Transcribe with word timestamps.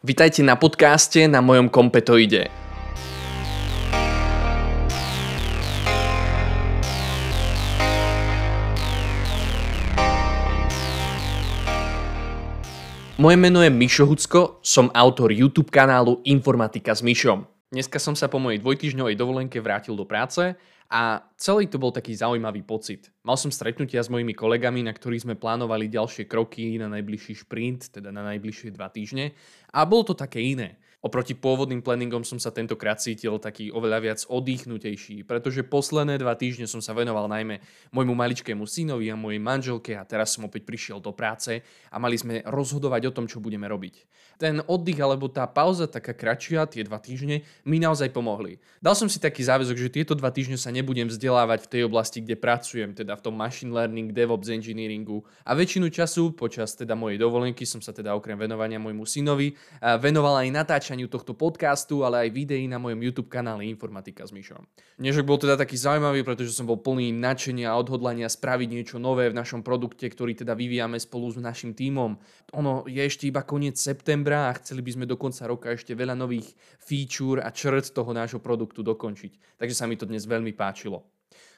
Vitajte 0.00 0.40
na 0.40 0.56
podcaste 0.56 1.28
na 1.28 1.44
mojom 1.44 1.68
kompetoide. 1.68 2.48
Moje 13.20 13.36
meno 13.36 13.60
je 13.60 13.68
Mišo 13.68 14.08
Hucko, 14.08 14.56
som 14.64 14.88
autor 14.96 15.36
YouTube 15.36 15.68
kanálu 15.68 16.24
Informatika 16.24 16.96
s 16.96 17.04
Mišom. 17.04 17.59
Dneska 17.70 18.02
som 18.02 18.18
sa 18.18 18.26
po 18.26 18.42
mojej 18.42 18.58
dvojtyžňovej 18.58 19.14
dovolenke 19.14 19.62
vrátil 19.62 19.94
do 19.94 20.02
práce 20.02 20.58
a 20.90 21.22
celý 21.38 21.70
to 21.70 21.78
bol 21.78 21.94
taký 21.94 22.18
zaujímavý 22.18 22.66
pocit. 22.66 23.14
Mal 23.22 23.38
som 23.38 23.54
stretnutia 23.54 24.02
s 24.02 24.10
mojimi 24.10 24.34
kolegami, 24.34 24.82
na 24.82 24.90
ktorých 24.90 25.22
sme 25.22 25.38
plánovali 25.38 25.86
ďalšie 25.86 26.26
kroky 26.26 26.82
na 26.82 26.90
najbližší 26.90 27.46
šprint, 27.46 27.94
teda 27.94 28.10
na 28.10 28.26
najbližšie 28.26 28.74
dva 28.74 28.90
týždne 28.90 29.38
a 29.70 29.86
bolo 29.86 30.02
to 30.02 30.18
také 30.18 30.42
iné. 30.42 30.82
Oproti 31.00 31.32
pôvodným 31.32 31.80
planningom 31.80 32.26
som 32.28 32.36
sa 32.36 32.52
tentokrát 32.52 33.00
cítil 33.00 33.40
taký 33.40 33.72
oveľa 33.72 33.98
viac 34.04 34.20
oddychnutejší, 34.28 35.24
pretože 35.24 35.64
posledné 35.64 36.20
dva 36.20 36.36
týždne 36.36 36.68
som 36.68 36.84
sa 36.84 36.92
venoval 36.92 37.24
najmä 37.24 37.62
môjmu 37.88 38.12
maličkému 38.12 38.66
synovi 38.68 39.08
a 39.08 39.16
mojej 39.16 39.40
manželke 39.40 39.96
a 39.96 40.04
teraz 40.04 40.36
som 40.36 40.44
opäť 40.44 40.68
prišiel 40.68 41.00
do 41.00 41.14
práce 41.16 41.62
a 41.88 41.96
mali 41.96 42.20
sme 42.20 42.44
rozhodovať 42.44 43.08
o 43.08 43.14
tom, 43.16 43.24
čo 43.24 43.40
budeme 43.40 43.64
robiť. 43.64 43.94
Ten 44.40 44.64
oddych 44.64 44.96
alebo 45.04 45.28
tá 45.28 45.44
pauza 45.44 45.84
taká 45.84 46.16
kratšia, 46.16 46.64
tie 46.64 46.80
dva 46.80 46.96
týždne, 46.96 47.44
mi 47.68 47.76
naozaj 47.76 48.08
pomohli. 48.08 48.56
Dal 48.80 48.96
som 48.96 49.04
si 49.04 49.20
taký 49.20 49.44
záväzok, 49.44 49.76
že 49.76 49.92
tieto 49.92 50.16
dva 50.16 50.32
týždne 50.32 50.56
sa 50.56 50.72
nebudem 50.72 51.12
vzdelávať 51.12 51.68
v 51.68 51.70
tej 51.76 51.82
oblasti, 51.84 52.24
kde 52.24 52.40
pracujem, 52.40 52.96
teda 52.96 53.20
v 53.20 53.24
tom 53.28 53.36
machine 53.36 53.68
learning, 53.68 54.16
DevOps 54.16 54.48
engineeringu 54.48 55.20
a 55.44 55.52
väčšinu 55.52 55.92
času 55.92 56.32
počas 56.32 56.72
teda 56.72 56.96
mojej 56.96 57.20
dovolenky 57.20 57.68
som 57.68 57.84
sa 57.84 57.92
teda 57.92 58.16
okrem 58.16 58.40
venovania 58.40 58.80
môjmu 58.80 59.04
synovi 59.04 59.52
venoval 60.00 60.40
aj 60.40 60.48
natáčaniu 60.56 61.12
tohto 61.12 61.36
podcastu, 61.36 62.00
ale 62.00 62.24
aj 62.24 62.28
videí 62.32 62.64
na 62.64 62.80
mojom 62.80 62.96
YouTube 63.04 63.28
kanále 63.28 63.68
Informatika 63.68 64.24
s 64.24 64.32
Myšom. 64.32 64.64
Dnešok 64.96 65.28
bol 65.28 65.36
teda 65.36 65.60
taký 65.60 65.76
zaujímavý, 65.76 66.24
pretože 66.24 66.56
som 66.56 66.64
bol 66.64 66.80
plný 66.80 67.12
nadšenia 67.12 67.68
a 67.68 67.76
odhodlania 67.76 68.32
spraviť 68.32 68.68
niečo 68.72 68.96
nové 68.96 69.28
v 69.28 69.36
našom 69.36 69.60
produkte, 69.60 70.08
ktorý 70.08 70.32
teda 70.32 70.56
vyvíjame 70.56 70.96
spolu 70.96 71.28
s 71.28 71.36
našim 71.36 71.76
tímom. 71.76 72.16
Ono 72.56 72.88
je 72.88 73.04
ešte 73.04 73.28
iba 73.28 73.44
koniec 73.44 73.76
septembra 73.76 74.29
a 74.36 74.54
chceli 74.58 74.84
by 74.84 74.90
sme 74.94 75.04
do 75.06 75.18
konca 75.18 75.46
roka 75.46 75.72
ešte 75.72 75.94
veľa 75.96 76.14
nových 76.14 76.54
feature 76.78 77.42
a 77.42 77.50
črt 77.50 77.90
toho 77.94 78.10
nášho 78.14 78.38
produktu 78.38 78.82
dokončiť. 78.86 79.58
Takže 79.58 79.74
sa 79.74 79.88
mi 79.90 79.98
to 79.98 80.06
dnes 80.06 80.26
veľmi 80.26 80.54
páčilo. 80.54 81.06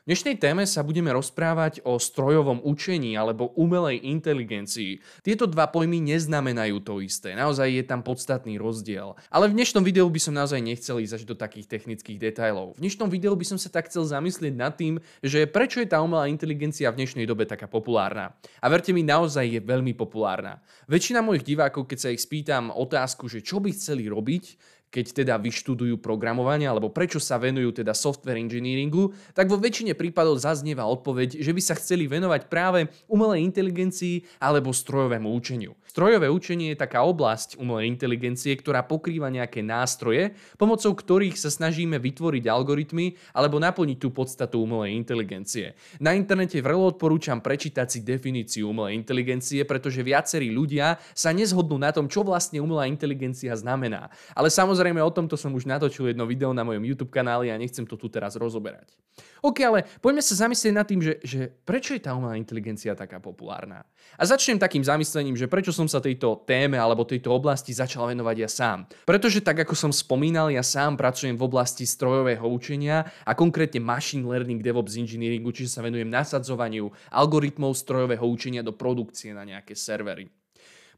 V 0.03 0.11
dnešnej 0.11 0.35
téme 0.43 0.67
sa 0.67 0.83
budeme 0.83 1.15
rozprávať 1.15 1.87
o 1.87 1.95
strojovom 1.95 2.59
učení 2.67 3.15
alebo 3.15 3.55
umelej 3.55 4.03
inteligencii. 4.03 4.99
Tieto 5.23 5.47
dva 5.47 5.71
pojmy 5.71 6.03
neznamenajú 6.03 6.83
to 6.83 6.99
isté, 6.99 7.39
naozaj 7.39 7.71
je 7.71 7.87
tam 7.87 8.03
podstatný 8.03 8.59
rozdiel. 8.59 9.15
Ale 9.31 9.47
v 9.47 9.63
dnešnom 9.63 9.87
videu 9.87 10.11
by 10.11 10.19
som 10.19 10.35
naozaj 10.35 10.59
nechcel 10.59 10.99
ísť 10.99 11.23
až 11.23 11.25
do 11.31 11.39
takých 11.39 11.71
technických 11.71 12.19
detailov. 12.19 12.75
V 12.75 12.83
dnešnom 12.83 13.15
videu 13.15 13.31
by 13.39 13.47
som 13.47 13.63
sa 13.63 13.71
tak 13.71 13.95
chcel 13.95 14.03
zamyslieť 14.03 14.55
nad 14.59 14.75
tým, 14.75 14.99
že 15.23 15.47
prečo 15.47 15.79
je 15.79 15.87
tá 15.87 16.03
umelá 16.03 16.27
inteligencia 16.27 16.91
v 16.91 16.99
dnešnej 16.99 17.23
dobe 17.23 17.47
taká 17.47 17.71
populárna. 17.71 18.35
A 18.59 18.67
verte 18.67 18.91
mi, 18.91 19.07
naozaj 19.07 19.55
je 19.55 19.61
veľmi 19.63 19.95
populárna. 19.95 20.67
Väčšina 20.91 21.23
mojich 21.23 21.47
divákov, 21.47 21.87
keď 21.87 21.99
sa 22.03 22.11
ich 22.11 22.27
spýtam 22.27 22.75
otázku, 22.75 23.31
že 23.31 23.39
čo 23.39 23.63
by 23.63 23.71
chceli 23.71 24.11
robiť, 24.11 24.82
keď 24.93 25.25
teda 25.25 25.35
vyštudujú 25.41 25.97
programovanie 26.05 26.69
alebo 26.69 26.93
prečo 26.93 27.17
sa 27.17 27.41
venujú 27.41 27.73
teda 27.81 27.97
software 27.97 28.37
engineeringu, 28.37 29.17
tak 29.33 29.49
vo 29.49 29.57
väčšine 29.57 29.97
prípadov 29.97 30.37
zaznieva 30.37 30.85
odpoveď, 30.85 31.41
že 31.41 31.57
by 31.57 31.63
sa 31.65 31.75
chceli 31.81 32.05
venovať 32.05 32.53
práve 32.53 32.93
umelej 33.09 33.49
inteligencii 33.49 34.29
alebo 34.37 34.77
strojovému 34.77 35.33
učeniu. 35.33 35.73
Strojové 35.93 36.33
učenie 36.33 36.73
je 36.73 36.81
taká 36.89 37.05
oblasť 37.05 37.61
umelej 37.61 37.93
inteligencie, 37.93 38.57
ktorá 38.57 38.81
pokrýva 38.81 39.29
nejaké 39.29 39.61
nástroje, 39.61 40.33
pomocou 40.57 40.89
ktorých 40.97 41.37
sa 41.37 41.53
snažíme 41.53 42.01
vytvoriť 42.01 42.49
algoritmy 42.49 43.13
alebo 43.37 43.61
naplniť 43.61 44.01
tú 44.01 44.09
podstatu 44.09 44.65
umelej 44.65 44.97
inteligencie. 44.97 45.77
Na 46.01 46.17
internete 46.17 46.65
vrelo 46.65 46.89
odporúčam 46.89 47.45
prečítať 47.45 47.93
si 47.93 48.01
definíciu 48.01 48.73
umelej 48.73 49.05
inteligencie, 49.05 49.69
pretože 49.69 50.01
viacerí 50.01 50.49
ľudia 50.49 50.97
sa 51.13 51.29
nezhodnú 51.29 51.77
na 51.77 51.93
tom, 51.93 52.09
čo 52.09 52.25
vlastne 52.25 52.65
umelá 52.65 52.89
inteligencia 52.89 53.53
znamená. 53.53 54.09
Ale 54.33 54.49
samozrejme 54.49 54.97
o 54.97 55.13
tomto 55.13 55.37
som 55.37 55.53
už 55.53 55.69
natočil 55.69 56.09
jedno 56.09 56.25
video 56.25 56.57
na 56.57 56.65
mojom 56.65 56.89
YouTube 56.89 57.13
kanáli 57.13 57.53
a 57.53 57.61
nechcem 57.61 57.85
to 57.85 58.01
tu 58.01 58.09
teraz 58.09 58.33
rozoberať. 58.41 58.97
OK, 59.43 59.59
ale 59.61 59.85
poďme 59.99 60.23
sa 60.23 60.47
zamyslieť 60.47 60.73
nad 60.73 60.87
tým, 60.87 61.03
že, 61.03 61.19
že 61.21 61.51
prečo 61.67 61.99
je 61.99 62.01
tá 62.01 62.15
umelá 62.15 62.39
inteligencia 62.39 62.95
taká 62.95 63.19
populárna. 63.19 63.83
A 64.15 64.23
začnem 64.23 64.55
takým 64.55 64.87
zamyslením, 64.87 65.35
že 65.35 65.51
prečo 65.51 65.75
som 65.75 65.82
som 65.83 65.91
sa 65.91 65.99
tejto 65.99 66.47
téme 66.47 66.79
alebo 66.79 67.03
tejto 67.03 67.35
oblasti 67.35 67.75
začal 67.75 68.15
venovať 68.15 68.37
ja 68.39 68.47
sám. 68.47 68.87
Pretože 69.03 69.43
tak 69.43 69.67
ako 69.67 69.75
som 69.75 69.91
spomínal, 69.91 70.47
ja 70.55 70.63
sám 70.63 70.95
pracujem 70.95 71.35
v 71.35 71.43
oblasti 71.43 71.83
strojového 71.83 72.47
učenia 72.47 73.11
a 73.27 73.35
konkrétne 73.35 73.83
machine 73.83 74.23
learning 74.23 74.63
DevOps 74.63 74.95
engineeringu, 74.95 75.51
čiže 75.51 75.75
sa 75.75 75.83
venujem 75.83 76.07
nasadzovaniu 76.07 76.95
algoritmov 77.11 77.75
strojového 77.75 78.23
učenia 78.23 78.63
do 78.63 78.71
produkcie 78.71 79.35
na 79.35 79.43
nejaké 79.43 79.75
servery. 79.75 80.31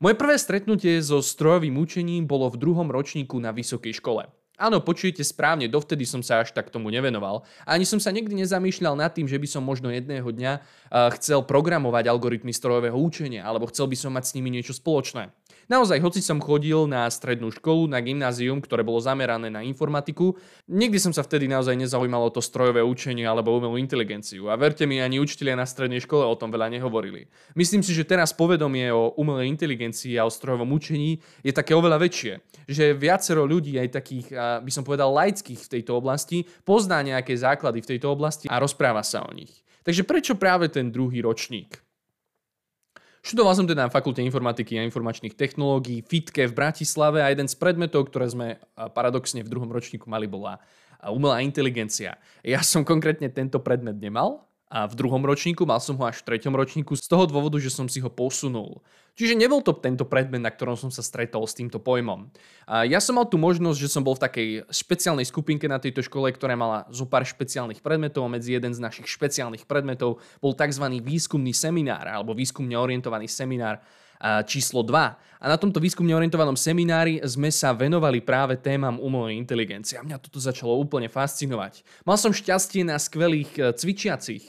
Moje 0.05 0.21
prvé 0.21 0.37
stretnutie 0.37 1.01
so 1.01 1.25
strojovým 1.25 1.81
učením 1.81 2.28
bolo 2.28 2.53
v 2.53 2.61
druhom 2.61 2.93
ročníku 2.93 3.41
na 3.41 3.56
vysokej 3.56 4.05
škole. 4.05 4.28
Áno, 4.54 4.78
počujete 4.78 5.26
správne, 5.26 5.66
dovtedy 5.66 6.06
som 6.06 6.22
sa 6.22 6.47
až 6.47 6.54
tak 6.54 6.70
tomu 6.70 6.87
nevenoval. 6.87 7.42
Ani 7.66 7.82
som 7.82 7.98
sa 7.98 8.15
nikdy 8.15 8.38
nezamýšľal 8.38 8.94
nad 8.94 9.10
tým, 9.10 9.26
že 9.26 9.34
by 9.34 9.50
som 9.50 9.66
možno 9.66 9.91
jedného 9.91 10.31
dňa 10.31 10.62
chcel 11.19 11.42
programovať 11.42 12.06
algoritmy 12.06 12.54
strojového 12.54 12.94
učenia, 12.94 13.42
alebo 13.42 13.66
chcel 13.66 13.91
by 13.91 13.97
som 13.98 14.15
mať 14.15 14.31
s 14.31 14.34
nimi 14.38 14.54
niečo 14.54 14.70
spoločné. 14.70 15.34
Naozaj, 15.69 15.99
hoci 16.05 16.21
som 16.21 16.41
chodil 16.41 16.85
na 16.85 17.09
strednú 17.09 17.49
školu, 17.49 17.89
na 17.89 18.01
gymnázium, 18.05 18.61
ktoré 18.61 18.85
bolo 18.85 19.01
zamerané 19.01 19.49
na 19.49 19.65
informatiku, 19.65 20.37
nikdy 20.69 21.01
som 21.01 21.13
sa 21.13 21.25
vtedy 21.25 21.49
naozaj 21.49 21.77
nezaujímalo 21.77 22.29
to 22.33 22.45
strojové 22.45 22.85
učenie 22.85 23.25
alebo 23.25 23.53
umelú 23.57 23.81
inteligenciu. 23.81 24.49
A 24.49 24.57
verte 24.57 24.89
mi, 24.89 25.01
ani 25.01 25.21
učitelia 25.21 25.57
na 25.57 25.69
strednej 25.69 26.01
škole 26.01 26.25
o 26.25 26.37
tom 26.37 26.49
veľa 26.49 26.73
nehovorili. 26.73 27.29
Myslím 27.57 27.85
si, 27.85 27.93
že 27.93 28.09
teraz 28.09 28.33
povedomie 28.33 28.89
o 28.89 29.13
umelej 29.21 29.53
inteligencii 29.53 30.17
a 30.17 30.25
o 30.25 30.33
strojovom 30.33 30.73
učení 30.73 31.21
je 31.45 31.53
také 31.53 31.77
oveľa 31.77 32.01
väčšie. 32.01 32.33
Že 32.65 32.97
viacero 32.97 33.45
ľudí, 33.45 33.77
aj 33.77 33.93
takých, 33.93 34.27
by 34.65 34.71
som 34.73 34.89
povedal, 34.89 35.13
laických 35.13 35.61
v 35.61 35.73
tejto 35.81 36.01
oblasti, 36.01 36.49
pozná 36.65 37.05
nejaké 37.05 37.37
základy 37.37 37.85
v 37.85 37.91
tejto 37.97 38.09
oblasti 38.09 38.49
a 38.49 38.57
rozpráva 38.57 39.05
sa 39.05 39.21
o 39.25 39.33
nich. 39.37 39.53
Takže 39.85 40.09
prečo 40.09 40.33
práve 40.33 40.73
ten 40.73 40.89
druhý 40.89 41.21
ročník? 41.21 41.84
Študoval 43.25 43.57
som 43.57 43.65
teda 43.65 43.89
na 43.89 43.93
fakulte 43.93 44.21
informatiky 44.21 44.77
a 44.77 44.85
informačných 44.85 45.33
technológií 45.33 46.05
FITKE 46.05 46.45
v 46.45 46.57
Bratislave 46.61 47.25
a 47.25 47.33
jeden 47.33 47.49
z 47.49 47.57
predmetov, 47.57 48.12
ktoré 48.12 48.29
sme 48.29 48.61
paradoxne 48.93 49.41
v 49.41 49.49
druhom 49.49 49.73
ročníku 49.73 50.05
mali, 50.12 50.29
bola 50.29 50.61
umelá 51.09 51.41
inteligencia. 51.41 52.21
Ja 52.45 52.61
som 52.61 52.84
konkrétne 52.84 53.33
tento 53.33 53.65
predmet 53.65 53.97
nemal, 53.97 54.45
a 54.73 54.89
v 54.89 54.95
druhom 54.97 55.21
ročníku, 55.21 55.69
mal 55.69 55.79
som 55.79 55.95
ho 56.01 56.05
až 56.09 56.25
v 56.25 56.35
treťom 56.35 56.57
ročníku 56.57 56.97
z 56.97 57.05
toho 57.05 57.29
dôvodu, 57.29 57.61
že 57.61 57.69
som 57.69 57.87
si 57.87 58.01
ho 58.01 58.09
posunul. 58.09 58.81
Čiže 59.15 59.39
nebol 59.39 59.63
to 59.63 59.71
tento 59.79 60.03
predmet, 60.03 60.43
na 60.43 60.51
ktorom 60.51 60.75
som 60.75 60.91
sa 60.91 60.99
stretol 60.99 61.47
s 61.47 61.55
týmto 61.55 61.79
pojmom. 61.79 62.35
A 62.67 62.83
ja 62.83 62.99
som 62.99 63.15
mal 63.15 63.31
tu 63.31 63.39
možnosť, 63.39 63.79
že 63.79 63.93
som 63.93 64.03
bol 64.03 64.19
v 64.19 64.25
takej 64.27 64.49
špeciálnej 64.75 65.23
skupinke 65.23 65.71
na 65.71 65.79
tejto 65.79 66.03
škole, 66.03 66.35
ktorá 66.35 66.59
mala 66.59 66.89
zo 66.91 67.07
pár 67.07 67.23
špeciálnych 67.23 67.79
predmetov 67.79 68.27
a 68.27 68.35
medzi 68.35 68.59
jeden 68.59 68.75
z 68.75 68.83
našich 68.83 69.07
špeciálnych 69.07 69.71
predmetov 69.71 70.19
bol 70.43 70.57
tzv. 70.57 70.83
výskumný 70.99 71.55
seminár 71.55 72.11
alebo 72.11 72.35
výskumne 72.35 72.75
orientovaný 72.75 73.31
seminár 73.31 73.79
číslo 74.49 74.81
2. 74.81 75.25
A 75.45 75.53
na 75.53 75.61
tomto 75.61 75.77
výskumne 75.77 76.17
orientovanom 76.17 76.57
seminári 76.57 77.21
sme 77.29 77.53
sa 77.53 77.77
venovali 77.77 78.25
práve 78.25 78.57
témam 78.57 78.97
umelej 78.97 79.37
inteligencie. 79.37 80.01
A 80.01 80.07
mňa 80.07 80.17
toto 80.17 80.41
začalo 80.41 80.73
úplne 80.81 81.12
fascinovať. 81.12 81.85
Mal 82.09 82.17
som 82.17 82.33
šťastie 82.33 82.81
na 82.81 82.97
skvelých 82.97 83.53
e, 83.61 83.63
cvičiacich 83.77 84.45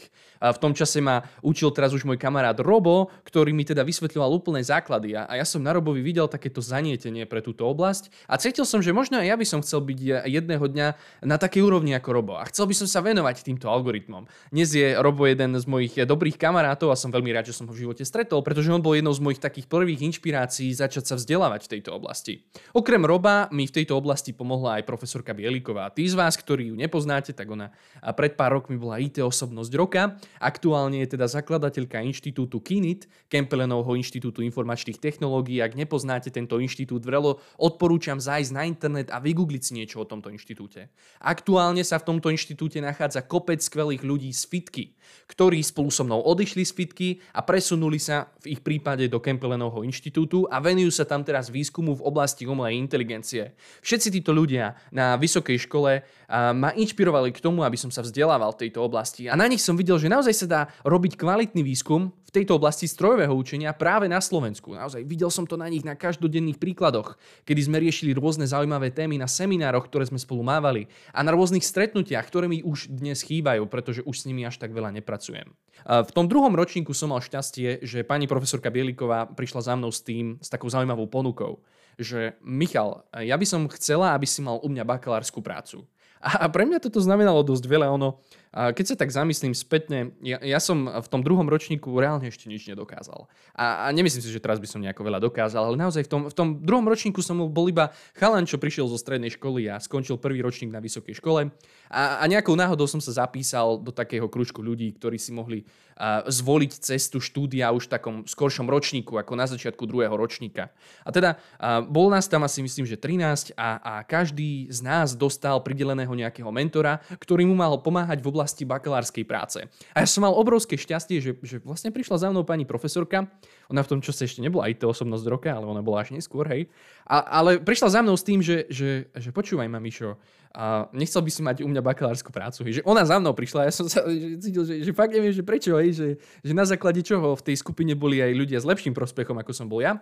v 0.51 0.59
tom 0.61 0.73
čase 0.75 1.00
ma 1.00 1.23
učil 1.41 1.72
teraz 1.72 1.95
už 1.95 2.03
môj 2.03 2.19
kamarát 2.19 2.57
Robo, 2.59 3.09
ktorý 3.23 3.56
mi 3.56 3.63
teda 3.63 3.81
vysvetľoval 3.88 4.29
úplné 4.35 4.61
základy. 4.61 5.16
A 5.16 5.39
ja 5.39 5.45
som 5.47 5.63
na 5.63 5.72
Robovi 5.72 6.03
videl 6.03 6.28
takéto 6.28 6.59
zanietenie 6.59 7.23
pre 7.23 7.39
túto 7.39 7.63
oblasť 7.66 8.11
a 8.28 8.35
cítil 8.35 8.67
som, 8.67 8.84
že 8.84 8.91
možno 8.91 9.17
aj 9.22 9.28
ja 9.31 9.35
by 9.40 9.46
som 9.47 9.59
chcel 9.64 9.81
byť 9.81 10.28
jedného 10.28 10.66
dňa 10.66 10.87
na 11.23 11.37
takej 11.40 11.64
úrovni 11.64 11.96
ako 11.96 12.09
Robo. 12.11 12.34
A 12.35 12.43
chcel 12.49 12.67
by 12.67 12.75
som 12.75 12.87
sa 12.90 12.99
venovať 12.99 13.46
týmto 13.46 13.72
algoritmom. 13.72 14.28
Dnes 14.52 14.73
je 14.73 14.97
Robo 14.99 15.23
jeden 15.29 15.55
z 15.55 15.66
mojich 15.70 15.96
dobrých 16.03 16.35
kamarátov 16.35 16.91
a 16.91 16.99
som 16.99 17.14
veľmi 17.14 17.31
rád, 17.31 17.49
že 17.49 17.55
som 17.55 17.70
ho 17.70 17.73
v 17.73 17.87
živote 17.87 18.03
stretol, 18.03 18.43
pretože 18.43 18.73
on 18.73 18.84
bol 18.84 18.97
jednou 18.97 19.14
z 19.14 19.22
mojich 19.23 19.40
takých 19.40 19.70
prvých 19.70 20.02
inšpirácií 20.11 20.73
začať 20.73 21.03
sa 21.08 21.16
vzdelávať 21.16 21.70
v 21.70 21.72
tejto 21.78 21.96
oblasti. 21.96 22.43
Okrem 22.75 23.05
Roba 23.05 23.47
mi 23.53 23.70
v 23.70 23.75
tejto 23.81 23.96
oblasti 23.96 24.35
pomohla 24.35 24.81
aj 24.81 24.87
profesorka 24.90 25.31
Bieliková. 25.31 25.93
Tí 25.93 26.03
z 26.09 26.17
vás, 26.17 26.35
ktorí 26.35 26.73
ju 26.73 26.75
nepoznáte, 26.75 27.31
tak 27.31 27.47
ona 27.47 27.72
pred 28.17 28.34
pár 28.34 28.58
rokmi 28.59 28.75
bola 28.75 28.99
IT 28.99 29.22
osobnosť 29.22 29.72
roka 29.78 30.17
Aktuálne 30.40 31.03
je 31.03 31.16
teda 31.16 31.28
zakladateľka 31.29 32.03
inštitútu 32.03 32.59
KINIT, 32.59 33.08
Kempelenovho 33.32 33.96
inštitútu 33.96 34.43
informačných 34.43 34.99
technológií. 34.99 35.64
Ak 35.64 35.73
nepoznáte 35.79 36.32
tento 36.32 36.59
inštitút, 36.59 37.03
vrelo 37.03 37.40
odporúčam 37.55 38.20
zájsť 38.20 38.52
na 38.52 38.64
internet 38.67 39.08
a 39.11 39.20
vygoogliť 39.23 39.61
si 39.64 39.72
niečo 39.76 40.03
o 40.03 40.09
tomto 40.09 40.29
inštitúte. 40.29 40.91
Aktuálne 41.23 41.82
sa 41.82 41.97
v 41.99 42.16
tomto 42.16 42.29
inštitúte 42.29 42.79
nachádza 42.84 43.23
kopec 43.26 43.64
skvelých 43.64 44.03
ľudí 44.03 44.32
z 44.32 44.43
Fitky, 44.46 44.85
ktorí 45.29 45.61
spolu 45.64 45.90
so 45.90 46.03
mnou 46.05 46.22
odišli 46.22 46.64
z 46.64 46.73
Fitky 46.73 47.09
a 47.34 47.41
presunuli 47.41 47.97
sa 47.97 48.29
v 48.43 48.58
ich 48.58 48.61
prípade 48.61 49.09
do 49.09 49.17
Kempelenovho 49.23 49.82
inštitútu 49.82 50.46
a 50.52 50.61
venujú 50.61 50.91
sa 50.93 51.05
tam 51.08 51.26
teraz 51.26 51.49
výskumu 51.49 51.97
v 51.97 52.05
oblasti 52.05 52.46
umelej 52.46 52.78
inteligencie. 52.78 53.58
Všetci 53.82 54.22
títo 54.22 54.32
ľudia 54.35 54.78
na 54.91 55.17
vysokej 55.17 55.58
škole 55.66 56.05
ma 56.29 56.73
inšpirovali 56.73 57.29
k 57.34 57.41
tomu, 57.41 57.61
aby 57.61 57.78
som 57.78 57.93
sa 57.93 58.02
vzdelával 58.02 58.53
v 58.58 58.67
tejto 58.67 58.82
oblasti. 58.82 59.29
A 59.29 59.37
na 59.37 59.46
nich 59.46 59.61
som 59.61 59.78
videl, 59.78 59.97
že 60.02 60.09
naozaj 60.16 60.34
sa 60.34 60.47
dá 60.47 60.62
robiť 60.88 61.20
kvalitný 61.20 61.59
výskum 61.59 62.16
v 62.23 62.32
tejto 62.32 62.56
oblasti 62.56 62.88
strojového 62.88 63.35
učenia 63.35 63.76
práve 63.76 64.08
na 64.08 64.23
Slovensku. 64.23 64.72
Naozaj 64.72 65.03
videl 65.03 65.28
som 65.28 65.44
to 65.44 65.59
na 65.59 65.67
nich 65.67 65.84
na 65.84 66.00
každodenných 66.00 66.56
príkladoch, 66.56 67.20
kedy 67.44 67.62
sme 67.67 67.84
riešili 67.84 68.16
rôzne 68.16 68.47
zaujímavé 68.47 68.96
témy 68.96 69.20
na 69.20 69.28
seminároch, 69.28 69.91
ktoré 69.91 70.08
sme 70.08 70.20
spolu 70.20 70.41
mávali 70.47 70.88
a 71.12 71.20
na 71.20 71.35
rôznych 71.35 71.64
stretnutiach, 71.67 72.23
ktoré 72.32 72.47
mi 72.47 72.64
už 72.64 72.88
dnes 72.88 73.20
chýbajú, 73.20 73.67
pretože 73.67 74.02
už 74.08 74.16
s 74.23 74.28
nimi 74.32 74.47
až 74.47 74.56
tak 74.56 74.72
veľa 74.72 74.96
nepracujem. 74.96 75.52
V 75.84 76.12
tom 76.16 76.32
druhom 76.32 76.56
ročníku 76.56 76.96
som 76.96 77.11
mal 77.11 77.20
šťastie, 77.20 77.84
že 77.84 78.08
pani 78.08 78.26
profesorka 78.26 78.72
Bieliková 78.72 79.28
prišla 79.28 79.61
za 79.61 79.73
mnou 79.76 79.91
s 79.91 80.00
tým, 80.00 80.40
s 80.40 80.47
takou 80.47 80.72
zaujímavou 80.72 81.11
ponukou 81.11 81.59
že 81.96 82.35
Michal, 82.44 83.08
ja 83.16 83.40
by 83.40 83.47
som 83.47 83.72
chcela, 83.72 84.11
aby 84.11 84.28
si 84.28 84.44
mal 84.44 84.59
u 84.59 84.68
mňa 84.68 84.84
bakalárskú 84.84 85.40
prácu. 85.40 85.88
A 86.26 86.50
pre 86.50 86.66
mňa 86.66 86.82
toto 86.82 86.97
znamenalo 86.97 87.46
dosť 87.46 87.70
veľa. 87.70 87.94
Ono, 87.94 88.18
keď 88.55 88.85
sa 88.87 88.96
tak 88.96 89.11
zamyslím 89.11 89.52
spätne, 89.52 90.16
ja, 90.23 90.40
ja 90.40 90.63
som 90.63 90.87
v 90.87 91.07
tom 91.11 91.19
druhom 91.19 91.43
ročníku 91.43 91.91
reálne 91.99 92.31
ešte 92.31 92.47
nič 92.47 92.72
nedokázal. 92.72 93.28
A, 93.52 93.87
a 93.87 93.91
nemyslím 93.91 94.23
si, 94.23 94.31
že 94.31 94.40
teraz 94.40 94.63
by 94.63 94.67
som 94.72 94.79
nejako 94.79 95.03
veľa 95.03 95.19
dokázal, 95.19 95.59
ale 95.59 95.75
naozaj 95.75 96.07
v 96.07 96.09
tom, 96.09 96.22
v 96.31 96.35
tom 96.35 96.47
druhom 96.63 96.87
ročníku 96.87 97.19
som 97.19 97.35
bol 97.52 97.67
iba 97.67 97.91
chalan, 98.16 98.47
čo 98.47 98.55
prišiel 98.55 98.87
zo 98.87 98.96
strednej 98.96 99.35
školy 99.35 99.67
a 99.67 99.75
skončil 99.84 100.16
prvý 100.16 100.40
ročník 100.40 100.72
na 100.72 100.79
vysokej 100.79 101.19
škole. 101.19 101.52
A, 101.91 102.23
a 102.23 102.23
nejakou 102.31 102.55
náhodou 102.55 102.87
som 102.87 103.03
sa 103.03 103.28
zapísal 103.28 103.75
do 103.75 103.91
takého 103.91 104.31
kružku 104.31 104.63
ľudí, 104.63 104.96
ktorí 104.96 105.19
si 105.19 105.35
mohli 105.35 105.67
uh, 105.99 106.23
zvoliť 106.23 106.79
cestu 106.79 107.19
štúdia 107.19 107.75
už 107.75 107.91
v 107.91 107.93
takom 107.99 108.16
skoršom 108.23 108.72
ročníku, 108.72 109.19
ako 109.19 109.35
na 109.35 109.51
začiatku 109.51 109.84
druhého 109.84 110.16
ročníka. 110.16 110.72
A 111.03 111.11
teda 111.11 111.35
uh, 111.35 111.84
bol 111.84 112.08
nás 112.08 112.31
tam 112.31 112.47
asi 112.47 112.63
myslím, 112.63 112.87
že 112.87 112.96
13 112.96 113.51
a, 113.59 113.84
a 113.84 113.93
každý 114.08 114.72
z 114.72 114.79
nás 114.79 115.11
dostal 115.11 115.59
prideleného 115.59 116.16
nejakého 116.16 116.47
mentora, 116.55 117.03
ktorý 117.19 117.43
mu 117.43 117.59
mal 117.59 117.75
pomáhať 117.84 118.23
v 118.23 118.31
oblasti 118.31 118.45
oblasti 118.46 118.62
bakalárskej 118.62 119.26
práce. 119.26 119.58
A 119.97 120.06
ja 120.06 120.08
som 120.08 120.22
mal 120.22 120.38
obrovské 120.38 120.78
šťastie, 120.78 121.18
že, 121.18 121.34
že 121.42 121.58
vlastne 121.66 121.90
prišla 121.90 122.22
za 122.22 122.28
mnou 122.30 122.46
pani 122.46 122.62
profesorka, 122.62 123.26
ona 123.74 123.82
v 123.82 123.97
tom 123.97 124.00
čase 124.06 124.30
ešte 124.30 124.38
nebola 124.46 124.70
IT 124.70 124.86
osobnosť 124.86 125.26
roka, 125.26 125.50
ale 125.50 125.66
ona 125.66 125.82
bola 125.82 126.06
až 126.06 126.14
neskôr, 126.14 126.46
hej. 126.46 126.70
A, 127.09 127.42
ale 127.42 127.58
prišla 127.58 127.90
za 127.90 128.00
mnou 128.06 128.14
s 128.14 128.22
tým, 128.22 128.46
že, 128.46 128.70
že, 128.70 129.09
že 129.18 129.34
počúvaj 129.34 129.66
ma, 129.66 129.82
Mišo, 129.82 130.22
a 130.53 130.86
nechcel 130.94 131.26
by 131.26 131.32
si 131.34 131.42
mať 131.42 131.58
u 131.66 131.68
mňa 131.68 131.82
bakalárskú 131.82 132.30
prácu. 132.30 132.64
Hej. 132.70 132.80
Že 132.80 132.82
ona 132.88 133.03
za 133.03 133.18
mnou 133.18 133.34
prišla, 133.34 133.66
ja 133.66 133.74
som 133.74 133.90
sa 133.90 134.06
cítil, 134.46 134.62
že, 134.62 134.86
že 134.86 134.92
fakt 134.94 135.12
neviem, 135.12 135.34
že 135.34 135.42
prečo, 135.42 135.74
hej, 135.82 135.97
že, 135.97 136.08
že 136.46 136.53
na 136.53 136.70
základe 136.70 137.02
čoho 137.02 137.34
v 137.34 137.42
tej 137.42 137.58
skupine 137.58 137.97
boli 137.97 138.22
aj 138.22 138.32
ľudia 138.38 138.62
s 138.62 138.70
lepším 138.70 138.94
prospechom, 138.94 139.36
ako 139.42 139.52
som 139.52 139.66
bol 139.66 139.82
ja. 139.82 139.97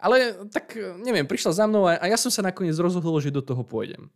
Ale 0.00 0.46
tak 0.48 0.78
neviem, 1.02 1.28
prišla 1.28 1.52
za 1.52 1.64
mnou 1.66 1.84
a, 1.84 2.00
a 2.00 2.08
ja 2.08 2.16
som 2.16 2.32
sa 2.32 2.40
nakoniec 2.40 2.72
rozhodol, 2.80 3.20
že 3.20 3.34
do 3.34 3.44
toho 3.44 3.60
pôjdem. 3.60 4.08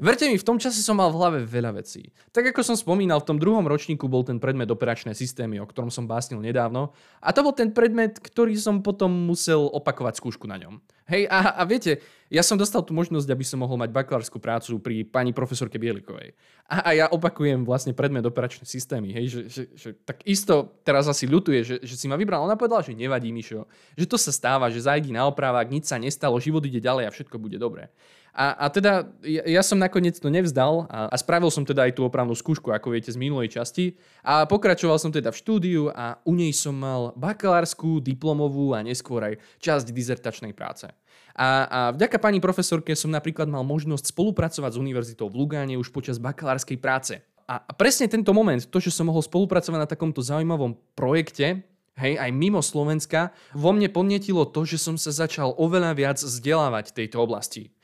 Verte 0.00 0.24
mi, 0.24 0.40
v 0.40 0.48
tom 0.48 0.56
čase 0.56 0.80
som 0.80 0.96
mal 0.96 1.12
v 1.12 1.20
hlave 1.20 1.38
veľa 1.44 1.76
vecí. 1.76 2.08
Tak 2.32 2.56
ako 2.56 2.64
som 2.64 2.76
spomínal, 2.76 3.20
v 3.20 3.28
tom 3.28 3.38
druhom 3.38 3.68
ročníku 3.68 4.08
bol 4.08 4.24
ten 4.24 4.40
predmet 4.40 4.72
operačné 4.72 5.12
systémy, 5.12 5.60
o 5.60 5.68
ktorom 5.68 5.92
som 5.92 6.08
básnil 6.08 6.40
nedávno. 6.40 6.96
A 7.20 7.36
to 7.36 7.44
bol 7.44 7.52
ten 7.52 7.68
predmet, 7.68 8.16
ktorý 8.16 8.56
som 8.56 8.80
potom 8.80 9.12
musel 9.12 9.68
opakovať 9.68 10.16
skúšku 10.16 10.48
na 10.48 10.56
ňom. 10.56 10.80
Hej, 11.04 11.26
a, 11.28 11.58
a 11.58 11.62
viete, 11.66 12.00
ja 12.30 12.40
som 12.40 12.54
dostal 12.54 12.86
tú 12.86 12.94
možnosť, 12.94 13.28
aby 13.28 13.42
som 13.42 13.58
mohol 13.60 13.74
mať 13.76 13.90
bakalárskú 13.90 14.38
prácu 14.38 14.78
pri 14.78 15.02
pani 15.02 15.34
profesorke 15.34 15.74
Bielikovej. 15.76 16.32
A, 16.70 16.86
a 16.86 16.90
ja 16.94 17.06
opakujem 17.10 17.66
vlastne 17.66 17.90
predmet 17.90 18.22
operačné 18.22 18.62
systémy. 18.62 19.10
Hej, 19.10 19.26
že, 19.26 19.40
že, 19.50 19.62
že, 19.74 19.88
tak 20.06 20.22
isto 20.22 20.80
teraz 20.86 21.10
asi 21.10 21.26
ľutuje, 21.26 21.60
že, 21.66 21.76
že 21.82 21.98
si 21.98 22.06
ma 22.06 22.14
vybral. 22.14 22.46
Ona 22.46 22.54
povedala, 22.54 22.86
že 22.86 22.94
nevadí, 22.94 23.34
Mišo. 23.34 23.66
Že 23.98 24.06
to 24.06 24.16
sa 24.22 24.30
stáva, 24.30 24.70
že 24.70 24.86
zajdi 24.86 25.10
na 25.10 25.26
opravách, 25.26 25.66
nič 25.66 25.90
sa 25.90 25.98
nestalo, 25.98 26.38
život 26.38 26.62
ide 26.62 26.78
ďalej 26.78 27.10
a 27.10 27.14
všetko 27.14 27.36
bude 27.42 27.58
dobré. 27.58 27.90
A, 28.30 28.54
a 28.54 28.66
teda 28.70 29.10
ja, 29.26 29.42
ja 29.58 29.62
som 29.66 29.78
nakoniec 29.78 30.14
to 30.18 30.30
nevzdal 30.30 30.86
a, 30.86 31.10
a 31.10 31.16
spravil 31.18 31.50
som 31.50 31.66
teda 31.66 31.90
aj 31.90 31.98
tú 31.98 32.06
opravnú 32.06 32.32
skúšku, 32.32 32.70
ako 32.70 32.94
viete, 32.94 33.10
z 33.10 33.18
minulej 33.18 33.58
časti. 33.58 33.98
A 34.22 34.46
pokračoval 34.46 35.02
som 35.02 35.10
teda 35.10 35.34
v 35.34 35.40
štúdiu 35.40 35.82
a 35.90 36.22
u 36.22 36.32
nej 36.38 36.54
som 36.54 36.74
mal 36.74 37.10
bakalárskú, 37.18 37.98
diplomovú 37.98 38.72
a 38.72 38.86
neskôr 38.86 39.34
aj 39.34 39.34
časť 39.58 39.90
dizertačnej 39.90 40.54
práce. 40.54 40.86
A, 41.34 41.48
a 41.66 41.80
vďaka 41.94 42.18
pani 42.22 42.38
profesorke 42.38 42.94
som 42.94 43.10
napríklad 43.10 43.46
mal 43.46 43.66
možnosť 43.66 44.14
spolupracovať 44.14 44.70
s 44.74 44.80
univerzitou 44.80 45.26
v 45.30 45.38
Lugáne 45.42 45.74
už 45.78 45.90
počas 45.90 46.22
bakalárskej 46.22 46.78
práce. 46.78 47.18
A 47.50 47.74
presne 47.74 48.06
tento 48.06 48.30
moment, 48.30 48.62
to, 48.62 48.78
že 48.78 48.94
som 48.94 49.10
mohol 49.10 49.26
spolupracovať 49.26 49.78
na 49.82 49.90
takomto 49.90 50.22
zaujímavom 50.22 50.78
projekte, 50.94 51.66
hej, 51.98 52.14
aj 52.14 52.30
mimo 52.30 52.62
Slovenska, 52.62 53.34
vo 53.50 53.74
mne 53.74 53.90
podnetilo 53.90 54.46
to, 54.46 54.62
že 54.62 54.78
som 54.78 54.94
sa 54.94 55.10
začal 55.10 55.58
oveľa 55.58 55.92
viac 55.98 56.18
vzdelávať 56.22 56.94
v 56.94 56.96
tejto 57.02 57.18
oblasti. 57.18 57.74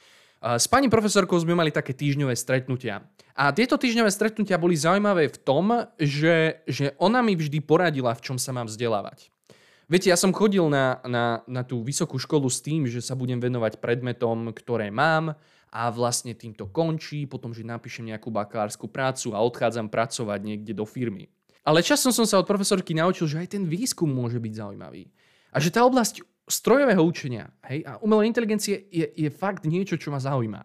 S 0.47 0.71
pani 0.71 0.87
profesorkou 0.87 1.35
sme 1.43 1.59
mali 1.59 1.75
také 1.75 1.91
týždňové 1.91 2.39
stretnutia. 2.39 3.03
A 3.35 3.51
tieto 3.51 3.75
týždňové 3.75 4.15
stretnutia 4.15 4.55
boli 4.63 4.79
zaujímavé 4.79 5.27
v 5.27 5.39
tom, 5.43 5.91
že, 5.99 6.63
že 6.71 6.95
ona 7.03 7.19
mi 7.19 7.35
vždy 7.35 7.59
poradila, 7.67 8.15
v 8.15 8.23
čom 8.23 8.39
sa 8.39 8.55
mám 8.55 8.71
vzdelávať. 8.71 9.35
Viete, 9.91 10.07
ja 10.07 10.19
som 10.19 10.31
chodil 10.31 10.63
na, 10.71 11.03
na, 11.07 11.43
na 11.47 11.63
tú 11.67 11.83
vysokú 11.83 12.19
školu 12.19 12.47
s 12.47 12.63
tým, 12.63 12.87
že 12.87 13.03
sa 13.03 13.19
budem 13.19 13.43
venovať 13.43 13.83
predmetom, 13.83 14.55
ktoré 14.55 14.91
mám 14.95 15.35
a 15.71 15.83
vlastne 15.91 16.35
týmto 16.35 16.71
končí, 16.71 17.27
potom, 17.27 17.51
že 17.51 17.67
napíšem 17.67 18.07
nejakú 18.07 18.31
bakalárskú 18.31 18.87
prácu 18.87 19.35
a 19.35 19.43
odchádzam 19.43 19.91
pracovať 19.91 20.41
niekde 20.43 20.75
do 20.75 20.87
firmy. 20.87 21.27
Ale 21.67 21.83
časom 21.83 22.15
som 22.15 22.23
sa 22.23 22.39
od 22.39 22.47
profesorky 22.47 22.95
naučil, 22.95 23.27
že 23.27 23.43
aj 23.43 23.59
ten 23.59 23.67
výskum 23.67 24.07
môže 24.07 24.39
byť 24.39 24.53
zaujímavý. 24.55 25.11
A 25.51 25.59
že 25.59 25.75
tá 25.75 25.83
oblasť 25.83 26.23
strojového 26.47 27.03
učenia 27.03 27.51
hej, 27.67 27.83
a 27.83 27.99
umelej 28.01 28.31
inteligencie 28.31 28.87
je, 28.91 29.07
je 29.11 29.31
fakt 29.35 29.67
niečo, 29.67 29.99
čo 29.99 30.15
ma 30.15 30.23
zaujíma. 30.23 30.63